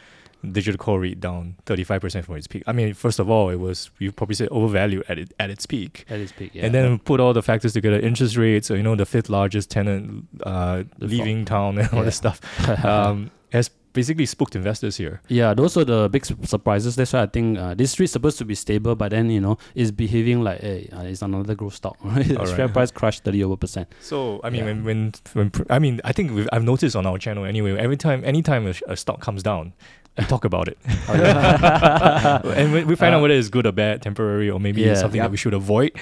digital 0.52 0.78
core 0.78 1.00
REIT 1.00 1.18
down 1.18 1.56
35% 1.66 2.24
from 2.24 2.36
its 2.36 2.46
peak. 2.46 2.62
I 2.68 2.72
mean, 2.72 2.94
first 2.94 3.18
of 3.18 3.28
all, 3.28 3.50
it 3.50 3.56
was 3.56 3.90
you 3.98 4.12
probably 4.12 4.36
said 4.36 4.48
overvalued 4.52 5.02
at 5.08 5.18
it 5.18 5.34
at 5.40 5.50
its 5.50 5.66
peak. 5.66 6.04
At 6.08 6.20
its 6.20 6.30
peak, 6.30 6.52
yeah. 6.54 6.64
And 6.66 6.72
then 6.72 7.00
put 7.00 7.18
all 7.18 7.32
the 7.32 7.42
factors 7.42 7.72
together, 7.72 7.98
interest 7.98 8.36
rates, 8.36 8.70
or 8.70 8.76
you 8.76 8.84
know, 8.84 8.94
the 8.94 9.06
fifth 9.06 9.28
largest 9.28 9.70
tenant 9.70 10.28
uh, 10.44 10.84
leaving 11.00 11.44
town 11.44 11.78
and 11.78 11.88
all 11.88 11.98
Yeah. 11.98 12.04
this 12.04 12.16
stuff, 12.16 12.40
um, 12.84 13.32
has 13.50 13.70
basically 13.92 14.26
spooked 14.26 14.54
investors 14.56 14.96
here. 14.96 15.20
Yeah, 15.28 15.54
those 15.54 15.76
are 15.76 15.84
the 15.84 16.08
big 16.08 16.24
surprises. 16.24 16.96
That's 16.96 17.12
why 17.12 17.22
I 17.22 17.26
think 17.26 17.58
uh, 17.58 17.74
this 17.74 17.92
street's 17.92 18.12
supposed 18.12 18.38
to 18.38 18.44
be 18.44 18.54
stable, 18.54 18.94
but 18.94 19.10
then 19.10 19.30
you 19.30 19.40
know 19.40 19.58
it's 19.74 19.90
behaving 19.90 20.42
like 20.42 20.60
hey, 20.60 20.88
uh, 20.92 21.02
it's 21.02 21.22
another 21.22 21.54
growth 21.54 21.74
stock. 21.74 21.96
Right? 22.04 22.26
Share 22.26 22.68
price 22.68 22.90
crashed 22.90 23.24
thirty 23.24 23.42
over 23.44 23.56
percent. 23.56 23.88
So 24.00 24.40
I 24.44 24.50
mean, 24.50 24.60
Yeah. 24.60 24.66
when, 24.66 24.84
when 24.84 25.12
when 25.34 25.52
I 25.70 25.78
mean, 25.78 26.00
I 26.04 26.12
think 26.12 26.32
we've, 26.32 26.48
I've 26.52 26.64
noticed 26.64 26.96
on 26.96 27.06
our 27.06 27.18
channel 27.18 27.44
anyway. 27.44 27.76
Every 27.78 27.96
time, 27.96 28.24
anytime 28.24 28.66
a, 28.66 28.74
a 28.86 28.96
stock 28.96 29.20
comes 29.20 29.42
down, 29.42 29.72
we 30.18 30.24
talk 30.24 30.44
about 30.44 30.68
it, 30.68 30.78
and 31.08 32.72
we, 32.72 32.84
we 32.84 32.96
find 32.96 33.14
out 33.14 33.18
Uh, 33.18 33.22
whether 33.22 33.34
it's 33.34 33.48
good 33.48 33.66
or 33.66 33.72
bad, 33.72 34.02
temporary, 34.02 34.50
or 34.50 34.58
maybe 34.60 34.82
Yeah. 34.82 34.94
something 34.94 35.20
that 35.20 35.30
we 35.30 35.36
should 35.36 35.54
avoid. 35.54 35.92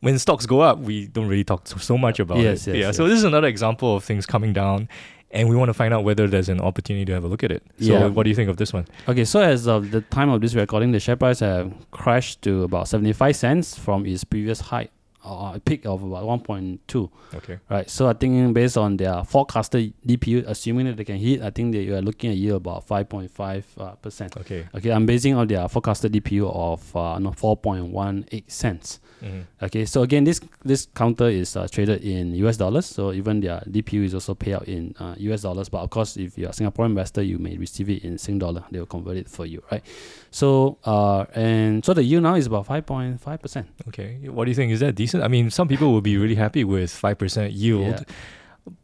When 0.00 0.18
stocks 0.18 0.46
go 0.46 0.60
up, 0.60 0.78
we 0.78 1.06
don't 1.08 1.26
really 1.28 1.44
talk 1.44 1.66
so, 1.68 1.76
so 1.76 1.98
much 1.98 2.20
about 2.20 2.38
Yes, 2.38 2.66
it. 2.66 2.76
yes, 2.76 2.82
yeah. 2.82 2.90
So 2.92 3.06
this 3.06 3.18
is 3.18 3.24
another 3.24 3.46
example 3.48 3.96
of 3.96 4.02
things 4.04 4.24
coming 4.26 4.52
down, 4.52 4.88
and 5.32 5.48
we 5.48 5.54
want 5.56 5.68
to 5.68 5.74
find 5.74 5.94
out 5.94 6.02
whether 6.04 6.26
there's 6.26 6.48
an 6.48 6.60
opportunity 6.60 7.04
to 7.04 7.12
have 7.12 7.24
a 7.24 7.28
look 7.28 7.44
at 7.44 7.52
it. 7.52 7.62
So 7.80 7.92
Yeah. 7.92 8.06
what 8.08 8.24
do 8.24 8.30
you 8.30 8.36
think 8.36 8.50
of 8.50 8.56
this 8.56 8.72
one? 8.72 8.86
Okay, 9.08 9.24
so 9.24 9.40
as 9.40 9.66
of 9.68 9.90
the 9.90 10.00
time 10.02 10.28
of 10.30 10.40
this 10.40 10.54
recording, 10.54 10.92
the 10.92 11.00
share 11.00 11.16
price 11.16 11.40
have 11.40 11.72
crashed 11.92 12.42
to 12.42 12.64
about 12.64 12.88
seventy 12.88 13.12
five 13.12 13.36
cents 13.36 13.76
from 13.78 14.06
its 14.06 14.24
previous 14.24 14.60
high, 14.60 14.88
uh, 15.24 15.58
peak 15.64 15.84
of 15.86 16.02
about 16.02 16.24
one 16.24 16.40
point 16.40 16.80
two. 16.88 17.10
Okay. 17.34 17.58
Right. 17.68 17.88
So 17.90 18.08
I 18.08 18.12
think 18.14 18.54
based 18.54 18.76
on 18.76 18.96
their 18.96 19.22
forecasted 19.24 19.92
DPU, 20.06 20.44
assuming 20.46 20.86
that 20.86 20.96
they 20.96 21.04
can 21.04 21.16
hit, 21.16 21.42
I 21.42 21.50
think 21.50 21.72
they 21.72 21.88
are 21.88 22.02
looking 22.02 22.30
at 22.30 22.36
yield 22.36 22.56
about 22.58 22.84
five 22.86 23.08
point 23.08 23.30
five 23.30 23.66
uh, 23.78 23.90
percent. 23.92 24.36
Okay. 24.38 24.66
Okay, 24.74 24.90
I'm 24.90 25.06
basing 25.06 25.34
on 25.34 25.46
their 25.46 25.68
forecasted 25.68 26.12
DPU 26.12 26.50
of 26.54 26.96
uh, 26.96 27.18
no, 27.18 27.30
4.18 27.30 28.50
cents. 28.50 29.00
Mhm. 29.22 29.44
Okay, 29.62 29.84
so 29.84 30.02
again, 30.02 30.24
this 30.24 30.40
this 30.64 30.86
counter 30.94 31.28
is 31.28 31.54
uh, 31.54 31.68
traded 31.70 32.02
in 32.02 32.34
US 32.46 32.56
dollars, 32.56 32.86
so 32.86 33.12
even 33.12 33.40
their 33.40 33.60
DPU 33.68 34.04
is 34.04 34.14
also 34.14 34.34
paid 34.34 34.54
out 34.54 34.66
in 34.66 34.94
uh, 34.98 35.14
US 35.18 35.42
dollars. 35.42 35.68
But 35.68 35.80
of 35.82 35.90
course, 35.90 36.16
if 36.16 36.38
you're 36.38 36.48
a 36.48 36.52
Singapore 36.54 36.86
investor, 36.86 37.20
you 37.20 37.38
may 37.38 37.58
receive 37.58 37.90
it 37.90 38.02
in 38.02 38.16
Sing 38.16 38.38
dollar. 38.38 38.64
They 38.70 38.78
will 38.78 38.86
convert 38.86 39.18
it 39.18 39.28
for 39.28 39.44
you, 39.44 39.62
right? 39.70 39.82
So 40.30 40.78
uh, 40.84 41.26
and 41.34 41.84
so 41.84 41.92
the 41.92 42.02
yield 42.02 42.22
now 42.22 42.36
is 42.36 42.46
about 42.46 42.64
five 42.64 42.86
point 42.86 43.20
five 43.20 43.42
percent. 43.42 43.68
Okay. 43.88 44.16
What 44.30 44.46
do 44.46 44.50
you 44.50 44.54
think? 44.54 44.72
Is 44.72 44.80
that 44.80 44.94
decent? 44.94 45.09
I 45.14 45.28
mean, 45.28 45.50
some 45.50 45.68
people 45.68 45.92
will 45.92 46.00
be 46.00 46.16
really 46.16 46.34
happy 46.34 46.64
with 46.64 46.90
5% 46.90 47.50
yield, 47.52 48.04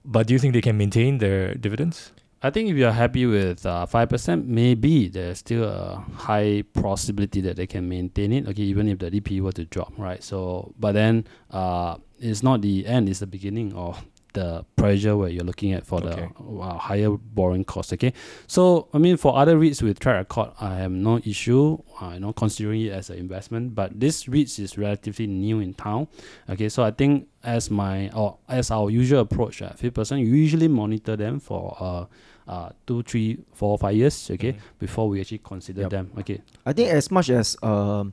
but 0.04 0.26
do 0.26 0.34
you 0.34 0.38
think 0.38 0.54
they 0.54 0.60
can 0.60 0.76
maintain 0.76 1.18
their 1.18 1.54
dividends? 1.54 2.12
I 2.42 2.50
think 2.50 2.70
if 2.70 2.76
you're 2.76 2.92
happy 2.92 3.26
with 3.26 3.64
uh, 3.64 3.86
five 3.86 4.08
percent, 4.08 4.46
maybe 4.46 5.08
there's 5.08 5.38
still 5.38 5.64
a 5.64 6.04
high 6.14 6.62
possibility 6.74 7.40
that 7.40 7.56
they 7.56 7.66
can 7.66 7.88
maintain 7.88 8.30
it. 8.32 8.46
Okay, 8.46 8.62
even 8.62 8.88
if 8.88 8.98
the 8.98 9.10
DPU 9.10 9.40
were 9.40 9.52
to 9.52 9.64
drop, 9.64 9.92
right? 9.96 10.22
So, 10.22 10.72
but 10.78 10.92
then 10.92 11.26
uh, 11.50 11.96
it's 12.20 12.42
not 12.42 12.60
the 12.60 12.86
end; 12.86 13.08
it's 13.08 13.20
the 13.20 13.26
beginning 13.26 13.72
of 13.72 14.04
the 14.36 14.64
pressure 14.76 15.16
where 15.16 15.30
you're 15.30 15.44
looking 15.44 15.72
at 15.72 15.86
for 15.86 15.98
Okay. 16.04 16.28
the 16.28 16.60
uh, 16.60 16.76
higher 16.76 17.10
borrowing 17.10 17.64
cost. 17.64 17.92
Okay, 17.92 18.12
so 18.46 18.86
I 18.92 18.98
mean, 18.98 19.16
for 19.16 19.34
other 19.36 19.56
REITs 19.56 19.80
with 19.82 19.98
track 19.98 20.16
record, 20.16 20.52
I 20.60 20.74
have 20.76 20.92
no 20.92 21.18
issue. 21.24 21.78
Uh, 22.00 22.10
you 22.14 22.20
know, 22.20 22.32
considering 22.32 22.82
it 22.82 22.92
as 22.92 23.08
an 23.08 23.16
investment, 23.18 23.74
but 23.74 23.98
this 23.98 24.24
REITs 24.24 24.58
is 24.60 24.76
relatively 24.76 25.26
new 25.26 25.60
in 25.60 25.72
town. 25.74 26.06
Okay, 26.50 26.68
so 26.68 26.84
I 26.84 26.90
think 26.90 27.28
as 27.42 27.70
my 27.70 28.10
or 28.10 28.36
as 28.48 28.70
our 28.70 28.90
usual 28.90 29.20
approach 29.20 29.62
at 29.62 29.78
Fifth 29.78 29.94
Person, 29.94 30.18
you 30.18 30.26
usually 30.26 30.68
monitor 30.68 31.16
them 31.16 31.40
for 31.40 31.76
uh, 31.80 32.04
uh 32.46 32.68
two, 32.86 33.02
three, 33.02 33.38
four, 33.54 33.78
five 33.78 33.96
years. 33.96 34.30
Okay, 34.30 34.52
Mhm. 34.52 34.78
before 34.78 35.08
we 35.08 35.20
actually 35.20 35.40
consider 35.42 35.82
Yup. 35.82 35.90
them. 35.90 36.10
Okay, 36.20 36.42
I 36.66 36.72
think 36.74 36.90
as 36.92 37.10
much 37.10 37.30
as 37.30 37.56
um, 37.62 38.12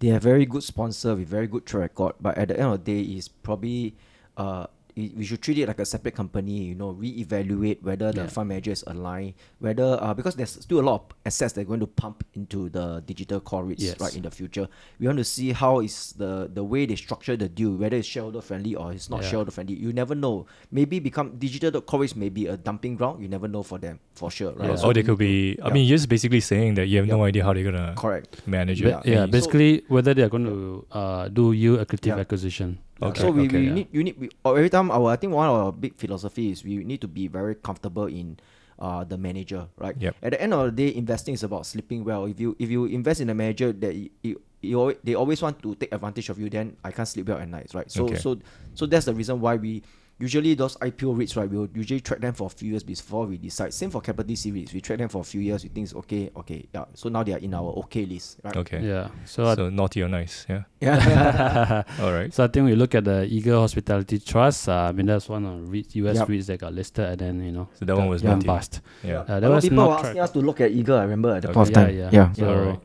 they 0.00 0.08
have 0.08 0.22
very 0.22 0.44
good 0.44 0.62
sponsor 0.62 1.14
with 1.16 1.28
very 1.28 1.46
good 1.46 1.64
track 1.64 1.96
record, 1.96 2.14
but 2.20 2.36
at 2.36 2.48
the 2.48 2.60
end 2.60 2.68
of 2.74 2.84
the 2.84 2.92
day, 2.92 3.00
is 3.16 3.28
probably 3.28 3.94
uh, 4.36 4.66
i- 4.96 5.12
we 5.16 5.24
should 5.24 5.40
treat 5.40 5.58
it 5.58 5.66
like 5.68 5.78
a 5.80 5.84
separate 5.86 6.14
company. 6.14 6.64
You 6.64 6.74
know, 6.74 6.90
re-evaluate 6.90 7.82
whether 7.82 8.12
the 8.12 8.22
Yeah. 8.22 8.26
fund 8.28 8.48
manager 8.48 8.72
is 8.72 8.84
aligned, 8.86 9.34
whether 9.58 9.98
uh, 10.00 10.14
because 10.14 10.34
there's 10.36 10.50
still 10.60 10.80
a 10.80 10.86
lot 10.86 10.94
of 10.94 11.16
assets 11.26 11.52
they're 11.54 11.64
going 11.64 11.80
to 11.80 11.86
pump 11.86 12.24
into 12.34 12.68
the 12.68 13.02
digital 13.06 13.40
core 13.40 13.64
REITs 13.64 13.80
Yes. 13.80 14.00
right 14.00 14.14
in 14.16 14.22
the 14.22 14.30
future. 14.30 14.68
We 15.00 15.06
want 15.06 15.18
to 15.18 15.24
see 15.24 15.52
how 15.52 15.80
is 15.80 16.12
the 16.18 16.50
the 16.52 16.64
way 16.64 16.86
they 16.86 16.96
structure 16.96 17.36
the 17.36 17.48
deal, 17.48 17.76
whether 17.76 17.96
it's 17.96 18.06
shareholder 18.08 18.40
friendly 18.40 18.74
or 18.74 18.92
it's 18.92 19.08
not 19.08 19.22
Yeah. 19.22 19.28
shareholder 19.30 19.50
friendly. 19.50 19.74
You 19.74 19.92
never 19.92 20.14
know. 20.14 20.46
Maybe 20.70 20.98
become 21.00 21.36
digital 21.38 21.80
core 21.80 22.00
REITs 22.00 22.16
may 22.16 22.28
be 22.28 22.46
a 22.46 22.56
dumping 22.56 22.96
ground. 22.96 23.22
You 23.22 23.28
never 23.28 23.48
know 23.48 23.62
for 23.62 23.78
them 23.78 23.98
for 24.14 24.30
sure, 24.30 24.52
right? 24.52 24.70
Yeah. 24.70 24.76
So 24.76 24.88
or 24.88 24.94
they 24.94 25.02
could 25.02 25.18
need 25.18 25.56
be, 25.56 25.62
I 25.62 25.70
mean, 25.72 25.86
you're 25.86 25.96
just 25.98 26.08
basically 26.08 26.40
saying 26.40 26.74
that 26.74 26.86
you 26.88 26.98
have 26.98 27.06
no 27.08 27.24
idea 27.24 27.44
how 27.44 27.52
they're 27.52 27.62
going 27.64 27.76
to- 27.76 27.94
to 27.94 28.00
correct. 28.00 28.46
manage 28.46 28.82
Ba- 28.82 29.00
it. 29.04 29.10
yeah, 29.10 29.24
So- 29.24 29.30
basically 29.32 29.82
whether 29.88 30.14
they 30.14 30.22
are 30.22 30.28
going 30.28 30.44
to 30.46 30.84
uh 30.92 31.28
do 31.28 31.52
yield 31.52 31.80
accretive 31.80 32.06
Yeah. 32.16 32.24
acquisition. 32.24 32.78
Okay, 33.00 33.20
so 33.20 33.30
we, 33.30 33.48
okay, 33.48 33.58
we 33.58 33.66
yeah. 33.66 33.72
need 33.72 33.88
you 33.90 34.02
need 34.04 34.16
we, 34.18 34.30
or 34.44 34.56
every 34.58 34.70
time 34.70 34.90
our 34.90 35.10
I 35.10 35.16
think 35.16 35.32
one 35.32 35.48
of 35.48 35.54
our 35.56 35.72
big 35.72 35.96
philosophy 35.96 36.50
is 36.50 36.62
we 36.62 36.84
need 36.84 37.00
to 37.00 37.08
be 37.08 37.26
very 37.26 37.54
comfortable 37.56 38.06
in 38.06 38.38
uh 38.78 39.02
the 39.04 39.18
manager, 39.18 39.68
right? 39.76 39.96
Yep. 39.98 40.14
At 40.22 40.30
the 40.32 40.40
end 40.40 40.54
of 40.54 40.70
the 40.70 40.72
day, 40.90 40.94
investing 40.94 41.34
is 41.34 41.42
about 41.42 41.66
sleeping 41.66 42.04
well. 42.04 42.26
If 42.26 42.38
you 42.38 42.54
if 42.58 42.70
you 42.70 42.84
invest 42.86 43.20
in 43.20 43.30
a 43.30 43.34
manager 43.34 43.72
that 43.72 43.94
you, 43.94 44.10
you, 44.22 44.40
you 44.62 44.96
they 45.02 45.14
always 45.14 45.42
want 45.42 45.62
to 45.62 45.74
take 45.74 45.92
advantage 45.92 46.28
of 46.30 46.38
you, 46.38 46.48
then 46.48 46.76
I 46.84 46.92
can't 46.92 47.08
sleep 47.08 47.26
well 47.26 47.38
at 47.38 47.48
night, 47.48 47.74
right? 47.74 47.90
So 47.90 48.14
Okay. 48.14 48.14
so 48.14 48.38
so 48.74 48.86
that's 48.86 49.06
the 49.06 49.14
reason 49.14 49.40
why 49.40 49.56
we 49.56 49.82
usually 50.22 50.54
those 50.54 50.76
IPO 50.76 51.18
rates, 51.18 51.36
right? 51.36 51.50
We'll 51.50 51.68
usually 51.74 52.00
track 52.00 52.20
them 52.20 52.32
for 52.32 52.46
a 52.46 52.50
few 52.50 52.70
years 52.70 52.84
before 52.84 53.26
we 53.26 53.36
decide. 53.38 53.74
Same 53.74 53.90
for 53.90 54.00
capital 54.00 54.36
series, 54.36 54.72
we 54.72 54.80
track 54.80 54.98
them 54.98 55.08
for 55.08 55.20
a 55.20 55.24
few 55.24 55.40
years. 55.40 55.64
We 55.64 55.68
think 55.68 55.84
it's 55.86 55.94
okay, 55.94 56.30
okay, 56.36 56.64
yeah. 56.72 56.84
So 56.94 57.08
now 57.08 57.22
they 57.24 57.32
are 57.34 57.38
in 57.38 57.52
our 57.54 57.70
okay 57.84 58.06
list, 58.06 58.38
right? 58.44 58.56
Okay. 58.56 58.80
Yeah. 58.80 59.08
So, 59.24 59.44
I 59.46 59.54
So 59.56 59.68
naughty 59.70 60.00
or 60.02 60.08
nice, 60.08 60.46
yeah. 60.48 60.62
Yeah. 60.80 61.82
All 62.00 62.12
right. 62.12 62.32
So 62.32 62.44
I 62.44 62.48
think 62.48 62.66
we 62.66 62.74
look 62.76 62.94
at 62.94 63.04
the 63.04 63.24
Eagle 63.24 63.60
Hospitality 63.60 64.18
Trust. 64.20 64.68
Uh, 64.68 64.88
I 64.88 64.92
mean 64.92 65.06
that's 65.06 65.28
one 65.28 65.44
of 65.44 65.68
REIT, 65.70 65.96
US 65.96 66.16
Yup. 66.16 66.28
REITs 66.28 66.46
that 66.46 66.60
got 66.60 66.72
listed, 66.72 67.04
and 67.10 67.18
then 67.20 67.44
you 67.44 67.52
know 67.52 67.68
So 67.74 67.84
that 67.84 67.96
one 67.96 68.08
was 68.08 68.22
went 68.22 68.36
naughty. 68.36 68.46
bust. 68.46 68.80
Yeah. 69.02 69.20
Uh, 69.28 69.40
that 69.40 69.50
was 69.50 69.64
people 69.64 69.76
not 69.76 69.88
were 69.88 69.94
asking 69.96 70.12
track- 70.14 70.24
us 70.24 70.30
to 70.30 70.38
look 70.40 70.60
at 70.60 70.70
Eagle. 70.70 70.98
I 70.98 71.02
remember 71.02 71.34
at 71.34 71.42
the 71.42 71.48
Okay. 71.48 71.54
point 71.54 71.68
of 71.68 71.76
Yeah, 71.76 71.84
time. 71.86 71.96
yeah. 71.96 72.10
yeah. 72.12 72.32
So 72.32 72.48
Alright. 72.48 72.80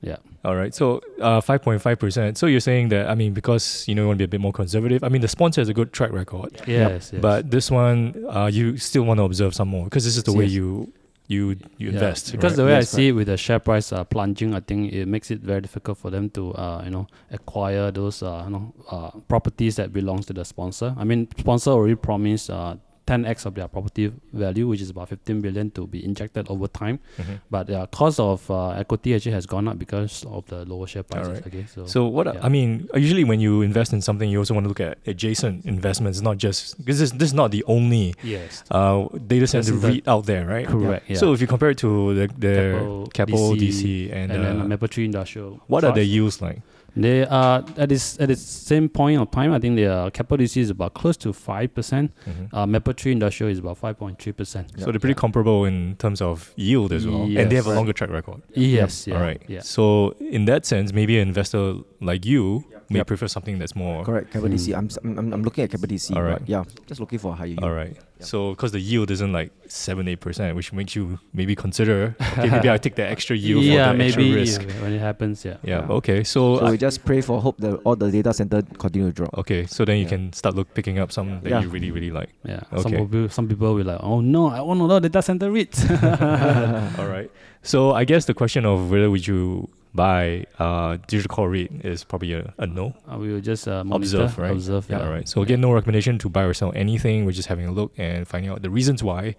yeah, 0.00 0.16
All 0.44 0.56
right. 0.56 0.74
So 0.74 1.00
uh, 1.20 1.40
5.5%. 1.40 2.36
So 2.36 2.46
you're 2.46 2.60
saying 2.60 2.88
that, 2.88 3.08
I 3.08 3.14
mean, 3.14 3.32
because, 3.32 3.86
you 3.86 3.94
know, 3.94 4.02
you 4.02 4.08
want 4.08 4.18
to 4.18 4.22
be 4.22 4.24
a 4.24 4.28
bit 4.28 4.40
more 4.40 4.52
conservative. 4.52 5.04
I 5.04 5.08
mean, 5.08 5.20
the 5.22 5.28
sponsor 5.28 5.60
has 5.60 5.68
a 5.68 5.74
good 5.74 5.92
track 5.92 6.10
record. 6.12 6.60
yes, 6.66 7.10
yes. 7.12 7.20
But 7.20 7.50
this 7.50 7.70
one, 7.70 8.24
uh, 8.28 8.46
you 8.52 8.76
still 8.76 9.04
want 9.04 9.18
to 9.18 9.24
observe 9.24 9.54
some 9.54 9.68
more 9.68 9.84
because 9.84 10.04
this 10.04 10.16
is 10.16 10.24
the 10.24 10.32
way 10.32 10.46
you 10.46 10.92
you 11.28 11.50
you 11.78 11.88
Yeah, 11.90 11.92
invest. 11.94 12.32
because 12.32 12.52
right? 12.52 12.56
the 12.56 12.64
way 12.64 12.72
Yes, 12.72 12.92
I 12.92 12.96
see 12.96 13.08
it 13.08 13.12
with 13.12 13.28
the 13.28 13.36
share 13.36 13.60
price 13.60 13.92
uh, 13.92 14.02
plunging, 14.02 14.52
I 14.54 14.60
think 14.60 14.92
it 14.92 15.06
makes 15.06 15.30
it 15.30 15.38
very 15.40 15.60
difficult 15.60 15.96
for 15.98 16.10
them 16.10 16.28
to 16.30 16.52
uh, 16.54 16.82
you 16.84 16.90
know 16.90 17.06
acquire 17.30 17.92
those 17.92 18.22
uh, 18.24 18.42
you 18.44 18.50
know 18.50 18.74
uh, 18.90 19.10
properties 19.28 19.76
that 19.76 19.92
belongs 19.92 20.26
to 20.26 20.32
the 20.32 20.44
sponsor. 20.44 20.92
I 20.98 21.04
mean, 21.04 21.28
sponsor 21.38 21.70
already 21.70 21.94
promised 21.94 22.50
uh, 22.50 22.74
10x 23.06 23.46
of 23.46 23.54
their 23.54 23.66
property 23.68 24.12
value, 24.32 24.68
which 24.68 24.80
is 24.80 24.90
about 24.90 25.08
15 25.08 25.40
billion, 25.40 25.70
to 25.72 25.86
be 25.86 26.04
injected 26.04 26.46
over 26.48 26.68
time. 26.68 26.98
Mhm. 27.18 27.40
But 27.50 27.66
their 27.66 27.86
cost 27.88 28.20
of 28.20 28.48
uh, 28.50 28.70
equity 28.70 29.14
actually 29.14 29.32
has 29.32 29.46
gone 29.46 29.66
up 29.68 29.78
because 29.78 30.24
of 30.28 30.46
the 30.46 30.64
lower 30.64 30.86
share 30.86 31.02
prices. 31.02 31.28
Alright. 31.28 31.46
Okay, 31.46 31.66
so, 31.66 31.86
So 31.86 32.06
what 32.06 32.28
I- 32.28 32.34
yeah. 32.34 32.40
I 32.46 32.48
mean, 32.48 32.88
usually 32.94 33.24
when 33.24 33.40
you 33.40 33.62
invest 33.62 33.92
in 33.92 34.00
something, 34.00 34.30
you 34.30 34.38
also 34.38 34.54
want 34.54 34.64
to 34.64 34.68
look 34.68 34.80
at 34.80 34.98
adjacent 35.06 35.64
investments, 35.66 36.20
not 36.20 36.38
just 36.38 36.78
because 36.78 36.98
this 37.00 37.10
this 37.12 37.28
is 37.30 37.34
not 37.34 37.50
the 37.50 37.64
only 37.66 38.14
yes, 38.22 38.62
uh, 38.70 39.06
data 39.26 39.46
center 39.46 39.72
the- 39.72 39.88
REIT 39.88 40.08
out 40.08 40.26
there, 40.26 40.46
right? 40.46 40.66
correct. 40.66 41.10
Yeah. 41.10 41.16
So 41.18 41.32
if 41.32 41.40
you 41.40 41.46
compare 41.46 41.70
it 41.70 41.78
to 41.78 42.14
the 42.14 42.26
the 42.38 42.54
Keppel, 42.72 43.06
Keppel 43.12 43.54
DC, 43.56 44.08
DC, 44.08 44.12
and, 44.12 44.30
and 44.32 44.44
then 44.44 44.60
uh, 44.60 44.64
uh, 44.64 44.68
Mapletree 44.68 45.04
Industrial. 45.04 45.60
what 45.66 45.82
are 45.84 45.92
the 45.92 46.00
Trust. 46.06 46.10
yields 46.10 46.40
like? 46.42 46.60
They 46.94 47.24
are 47.24 47.64
at 47.78 47.88
this 47.88 48.18
at 48.20 48.28
the 48.28 48.36
same 48.36 48.88
point 48.88 49.20
of 49.20 49.30
time. 49.30 49.52
I 49.52 49.58
think 49.58 49.76
their 49.76 50.10
Keppel 50.10 50.36
DC 50.36 50.58
is 50.60 50.70
about 50.70 50.92
close 50.94 51.16
to 51.18 51.32
five 51.32 51.74
percent. 51.74 52.12
Mhm. 52.28 52.48
Uh, 52.52 52.66
Mapletree 52.66 53.12
Industrial 53.12 53.50
is 53.50 53.58
about 53.58 53.78
five 53.78 53.98
point 53.98 54.18
three 54.20 54.32
percent. 54.32 54.72
So 54.78 54.90
they're 54.90 55.00
pretty 55.00 55.14
comparable 55.14 55.64
in 55.64 55.96
terms 55.96 56.20
of 56.20 56.52
yield 56.56 56.92
as 56.92 57.06
well, 57.06 57.22
and 57.22 57.50
they 57.50 57.56
have 57.56 57.66
a 57.66 57.74
longer 57.74 57.92
track 57.94 58.10
record. 58.10 58.42
Yes, 58.54 59.06
yeah, 59.06 59.14
All 59.16 59.22
right. 59.22 59.40
yeah. 59.48 59.60
So 59.60 60.14
in 60.20 60.44
that 60.46 60.66
sense, 60.66 60.92
maybe 60.92 61.18
an 61.18 61.28
investor 61.28 61.76
like 62.00 62.26
you 62.26 62.64
may 62.90 62.98
Yep. 62.98 63.06
prefer 63.06 63.26
something 63.26 63.58
that's 63.58 63.74
more. 63.74 64.04
Correct. 64.04 64.30
Keppel. 64.30 64.50
DC. 64.50 64.74
I'm, 64.76 64.84
s- 64.86 64.98
I'm, 65.02 65.32
I'm 65.32 65.42
looking 65.42 65.64
at 65.64 65.70
Keppel 65.70 65.88
DC. 65.88 66.14
Alright. 66.14 66.42
Yeah. 66.46 66.64
Just 66.86 67.00
looking 67.00 67.18
for 67.18 67.32
a 67.32 67.34
higher 67.34 67.46
yield. 67.46 67.64
All 67.64 67.72
right. 67.72 67.96
Yep. 68.22 68.28
So 68.30 68.50
because 68.54 68.70
the 68.72 68.78
yield 68.80 69.10
isn't 69.10 69.32
like 69.32 69.50
seven 69.66 70.06
eight 70.06 70.20
percent, 70.20 70.54
which 70.54 70.72
makes 70.72 70.94
you 70.94 71.18
maybe 71.34 71.54
consider 71.58 72.14
okay, 72.38 72.48
maybe 72.50 72.70
I 72.70 72.78
take 72.78 72.94
the 72.94 73.02
extra 73.02 73.34
yield 73.36 73.64
yeah, 73.66 73.90
for 73.90 73.98
the 73.98 74.04
extra 74.04 74.22
maybe 74.22 74.34
risk. 74.34 74.62
yeah, 74.62 74.82
when 74.82 74.92
it 74.92 75.00
happens, 75.00 75.44
yeah. 75.44 75.56
Yeah. 75.62 75.80
Yeah. 75.86 75.96
Okay. 75.98 76.22
So, 76.24 76.58
So 76.58 76.66
I- 76.66 76.70
we 76.70 76.78
just 76.78 77.04
pray 77.04 77.20
for 77.20 77.40
hope 77.42 77.58
that 77.58 77.74
all 77.84 77.96
the 77.96 78.10
data 78.10 78.32
center 78.32 78.62
continue 78.78 79.08
to 79.10 79.14
drop. 79.14 79.36
okay. 79.38 79.66
So 79.66 79.84
then 79.84 79.96
you 79.98 80.04
Yeah. 80.04 80.14
can 80.14 80.32
start 80.32 80.54
look 80.54 80.72
picking 80.74 80.98
up 80.98 81.10
some 81.10 81.40
that 81.42 81.50
Yeah. 81.50 81.60
you 81.62 81.68
really 81.68 81.90
really 81.90 82.10
like. 82.10 82.30
Yeah, 82.44 82.60
some 82.78 82.92
Okay. 82.94 83.02
people, 83.02 83.28
some 83.28 83.48
people 83.48 83.74
will 83.74 83.84
like, 83.84 84.00
oh 84.02 84.20
no, 84.20 84.48
I 84.48 84.60
want 84.60 84.80
a 84.80 84.84
lot 84.84 85.04
of 85.04 85.10
data 85.10 85.22
center 85.22 85.50
REITs. 85.50 85.82
All 86.98 87.08
right. 87.08 87.30
So 87.62 87.92
I 87.92 88.04
guess 88.04 88.24
the 88.26 88.34
question 88.34 88.64
of 88.66 88.90
whether 88.90 89.10
would 89.10 89.26
you 89.26 89.68
buy 89.94 90.46
uh, 90.58 90.96
digital 91.06 91.34
core 91.34 91.50
REIT 91.50 91.84
is 91.84 92.04
probably 92.04 92.32
a, 92.32 92.52
a 92.58 92.66
no. 92.66 92.94
uh, 93.10 93.18
we 93.18 93.32
will 93.32 93.40
just 93.40 93.68
uh, 93.68 93.84
monitor, 93.84 94.22
Observe, 94.22 94.38
right? 94.38 94.52
Observe, 94.52 94.86
yeah. 94.88 95.00
All 95.00 95.10
right. 95.10 95.28
So 95.28 95.42
again, 95.42 95.60
no 95.60 95.72
recommendation 95.72 96.18
to 96.18 96.28
buy 96.28 96.44
or 96.44 96.54
sell 96.54 96.72
anything. 96.74 97.24
We're 97.26 97.32
just 97.32 97.48
having 97.48 97.66
a 97.66 97.72
look 97.72 97.92
and 97.98 98.26
finding 98.26 98.50
out 98.50 98.62
the 98.62 98.70
reasons 98.70 99.02
why, 99.02 99.34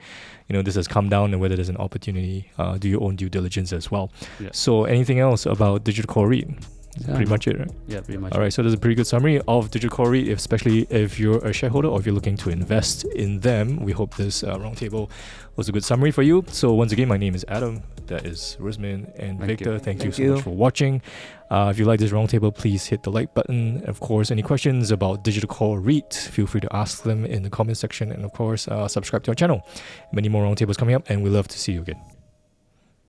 you 0.48 0.54
know, 0.54 0.62
this 0.62 0.76
has 0.76 0.88
come 0.88 1.10
down 1.10 1.32
and 1.32 1.42
whether 1.42 1.56
there's 1.56 1.70
an 1.70 1.78
opportunity. 1.78 2.52
Uh, 2.58 2.78
do 2.78 2.88
your 2.88 3.02
own 3.04 3.16
due 3.16 3.30
diligence 3.30 3.74
as 3.74 3.90
well. 3.90 4.12
Yeah. 4.40 4.50
So 4.54 4.86
anything 4.86 5.20
else 5.20 5.46
about 5.46 5.84
digital 5.84 6.12
core 6.14 6.28
REIT? 6.98 7.08
Yeah, 7.08 7.16
pretty 7.16 7.30
much 7.30 7.48
it, 7.48 7.60
right? 7.60 7.72
Yeah, 7.88 8.02
pretty 8.02 8.18
much. 8.20 8.34
All 8.34 8.40
right, 8.40 8.52
so 8.52 8.62
there's 8.62 8.74
a 8.74 8.78
pretty 8.78 8.96
good 8.96 9.08
summary 9.08 9.42
of 9.48 9.72
Digital 9.72 9.96
Core 9.96 10.12
REIT, 10.12 10.28
especially 10.30 10.88
if 10.90 11.20
you're 11.20 11.44
a 11.46 11.54
shareholder 11.54 11.88
or 11.88 12.00
if 12.00 12.06
you're 12.06 12.16
looking 12.16 12.38
to 12.38 12.50
invest 12.50 13.04
in 13.06 13.40
them. 13.40 13.78
We 13.78 13.92
hope 13.92 14.16
this 14.16 14.44
uh, 14.44 14.58
roundtable 14.58 15.10
was 15.56 15.70
a 15.70 15.72
good 15.72 15.84
summary 15.84 16.12
for 16.12 16.22
you. 16.24 16.44
So 16.48 16.74
once 16.74 16.92
again, 16.92 17.08
my 17.08 17.18
name 17.18 17.36
is 17.36 17.46
Adam. 17.48 17.84
That 18.08 18.26
is 18.26 18.58
Rusmin 18.60 19.12
and 19.18 19.40
Thank 19.40 19.44
Victor. 19.44 19.74
you. 19.74 19.80
Thank, 19.80 20.00
Thank 20.00 20.18
you 20.18 20.28
so 20.28 20.34
much 20.36 20.44
for 20.44 20.50
watching. 20.50 21.02
Uh, 21.50 21.70
if 21.72 21.80
you 21.80 21.86
like 21.86 22.00
this 22.00 22.12
roundtable, 22.12 22.54
please 22.54 22.86
hit 22.86 23.04
the 23.04 23.12
like 23.12 23.34
button. 23.34 23.84
Of 23.86 24.00
course, 24.00 24.32
any 24.32 24.42
questions 24.42 24.92
about 24.92 25.24
Digital 25.24 25.48
Core 25.48 25.80
REIT, 25.80 26.14
feel 26.32 26.48
free 26.48 26.62
to 26.62 26.76
ask 26.76 27.04
them 27.04 27.26
in 27.26 27.44
the 27.44 27.50
comment 27.50 27.78
section. 27.78 28.12
And 28.12 28.26
of 28.26 28.34
course, 28.34 28.68
uh, 28.68 28.88
subscribe 28.88 29.24
to 29.24 29.32
our 29.32 29.36
channel. 29.36 29.66
Many 30.12 30.30
more 30.30 30.44
roundtables 30.44 30.78
coming 30.78 30.96
up, 30.96 31.10
and 31.10 31.24
we 31.24 31.30
love 31.30 31.48
to 31.50 31.60
see 31.60 31.72
you 31.74 31.82
again. 31.82 32.02